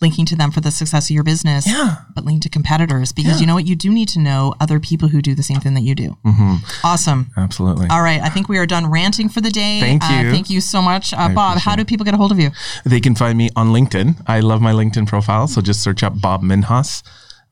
linking 0.00 0.26
to 0.26 0.36
them 0.36 0.50
for 0.50 0.60
the 0.60 0.70
success 0.70 1.08
of 1.08 1.14
your 1.14 1.22
business, 1.22 1.66
Yeah. 1.66 1.96
but 2.14 2.24
link 2.24 2.42
to 2.42 2.48
competitors 2.50 3.12
because 3.12 3.34
Yeah. 3.36 3.40
you 3.40 3.46
know 3.46 3.54
what 3.54 3.66
you 3.66 3.74
do 3.74 3.90
need 3.90 4.08
to 4.10 4.18
know 4.20 4.54
other 4.60 4.78
people 4.78 5.08
who 5.08 5.22
do 5.22 5.34
the 5.34 5.42
same 5.42 5.58
thing 5.60 5.72
that 5.74 5.82
you 5.82 5.94
do. 5.94 6.16
Mm-hmm. 6.24 6.56
Awesome. 6.84 7.30
absolutely. 7.36 7.86
All 7.88 8.02
right, 8.02 8.20
I 8.20 8.28
think 8.28 8.48
we 8.48 8.58
are 8.58 8.66
done 8.66 8.86
ranting 8.90 9.28
for 9.30 9.40
the 9.40 9.50
day. 9.50 9.80
Thank 9.80 10.04
Uh, 10.04 10.20
you. 10.24 10.30
thank 10.30 10.50
you 10.50 10.60
so 10.60 10.82
much, 10.82 11.14
uh, 11.14 11.28
Bob. 11.30 11.58
How 11.58 11.76
do 11.76 11.84
people 11.84 12.04
get 12.04 12.12
a 12.14 12.18
hold 12.18 12.30
of 12.32 12.38
you? 12.38 12.50
They 12.84 13.00
can 13.00 13.14
find 13.14 13.38
me 13.38 13.48
on 13.56 13.68
LinkedIn. 13.68 14.22
I 14.26 14.40
love 14.40 14.60
my 14.60 14.72
LinkedIn 14.72 15.06
profile, 15.06 15.46
so 15.48 15.60
just 15.62 15.80
search 15.82 16.02
up 16.02 16.20
Bob 16.20 16.42
Minhas. 16.42 17.02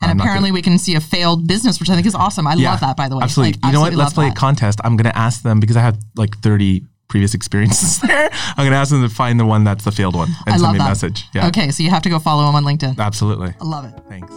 And 0.02 0.10
I'm 0.10 0.20
apparently, 0.20 0.50
we 0.52 0.60
can 0.60 0.76
see 0.76 0.94
a 0.96 1.00
failed 1.00 1.46
business, 1.46 1.80
which 1.80 1.88
I 1.88 1.94
think 1.94 2.06
is 2.06 2.14
awesome. 2.14 2.46
I 2.46 2.54
love 2.54 2.80
that, 2.80 2.96
by 2.96 3.08
the 3.08 3.16
way. 3.16 3.22
Absolutely. 3.22 3.52
Like, 3.62 3.64
you 3.64 3.72
know 3.72 3.80
what? 3.80 3.94
Let's 3.94 4.12
play 4.12 4.28
a 4.28 4.32
contest. 4.32 4.80
I'm 4.84 4.96
going 4.98 5.10
to 5.10 5.16
ask 5.16 5.40
them 5.42 5.60
because 5.60 5.76
I 5.76 5.80
have 5.80 5.96
like 6.14 6.36
30 6.38 6.84
previous 7.08 7.34
experiences 7.34 8.00
there. 8.06 8.28
I'm 8.32 8.56
going 8.64 8.70
to 8.70 8.76
ask 8.76 8.90
them 8.90 9.02
to 9.02 9.08
find 9.14 9.38
the 9.38 9.46
one 9.46 9.64
that's 9.64 9.84
the 9.84 9.92
failed 9.92 10.14
one 10.14 10.28
and 10.46 10.48
I 10.48 10.50
send 10.52 10.62
love 10.62 10.72
me 10.74 10.80
a 10.80 10.84
message. 10.84 11.24
Yeah. 11.34 11.48
Okay, 11.48 11.70
so 11.70 11.82
you 11.82 11.90
have 11.90 12.02
to 12.02 12.10
go 12.10 12.18
follow 12.18 12.48
him 12.48 12.54
on 12.54 12.64
LinkedIn. 12.64 12.98
Absolutely. 12.98 13.54
I 13.60 13.64
love 13.64 13.84
it. 13.84 13.94
Thanks. 14.08 14.32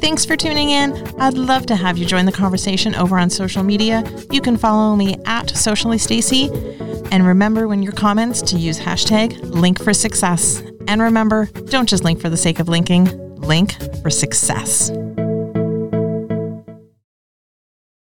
Thanks 0.00 0.24
for 0.24 0.36
tuning 0.36 0.70
in. 0.70 0.92
I'd 1.20 1.34
love 1.34 1.66
to 1.66 1.76
have 1.76 1.96
you 1.96 2.04
join 2.04 2.26
the 2.26 2.32
conversation 2.32 2.94
over 2.96 3.18
on 3.18 3.30
social 3.30 3.62
media. 3.62 4.02
You 4.30 4.40
can 4.40 4.56
follow 4.56 4.96
me 4.96 5.16
at 5.26 5.50
Socially 5.50 5.98
Stacy. 5.98 6.50
And 7.12 7.26
remember 7.26 7.68
when 7.68 7.82
your 7.82 7.92
comments 7.92 8.42
to 8.42 8.58
use 8.58 8.80
hashtag 8.80 9.40
link 9.42 9.82
for 9.82 9.94
success. 9.94 10.62
And 10.88 11.00
remember, 11.00 11.46
don't 11.66 11.88
just 11.88 12.02
link 12.04 12.20
for 12.20 12.28
the 12.28 12.36
sake 12.36 12.58
of 12.58 12.68
linking, 12.68 13.04
link 13.36 13.76
for 14.02 14.10
success. 14.10 14.90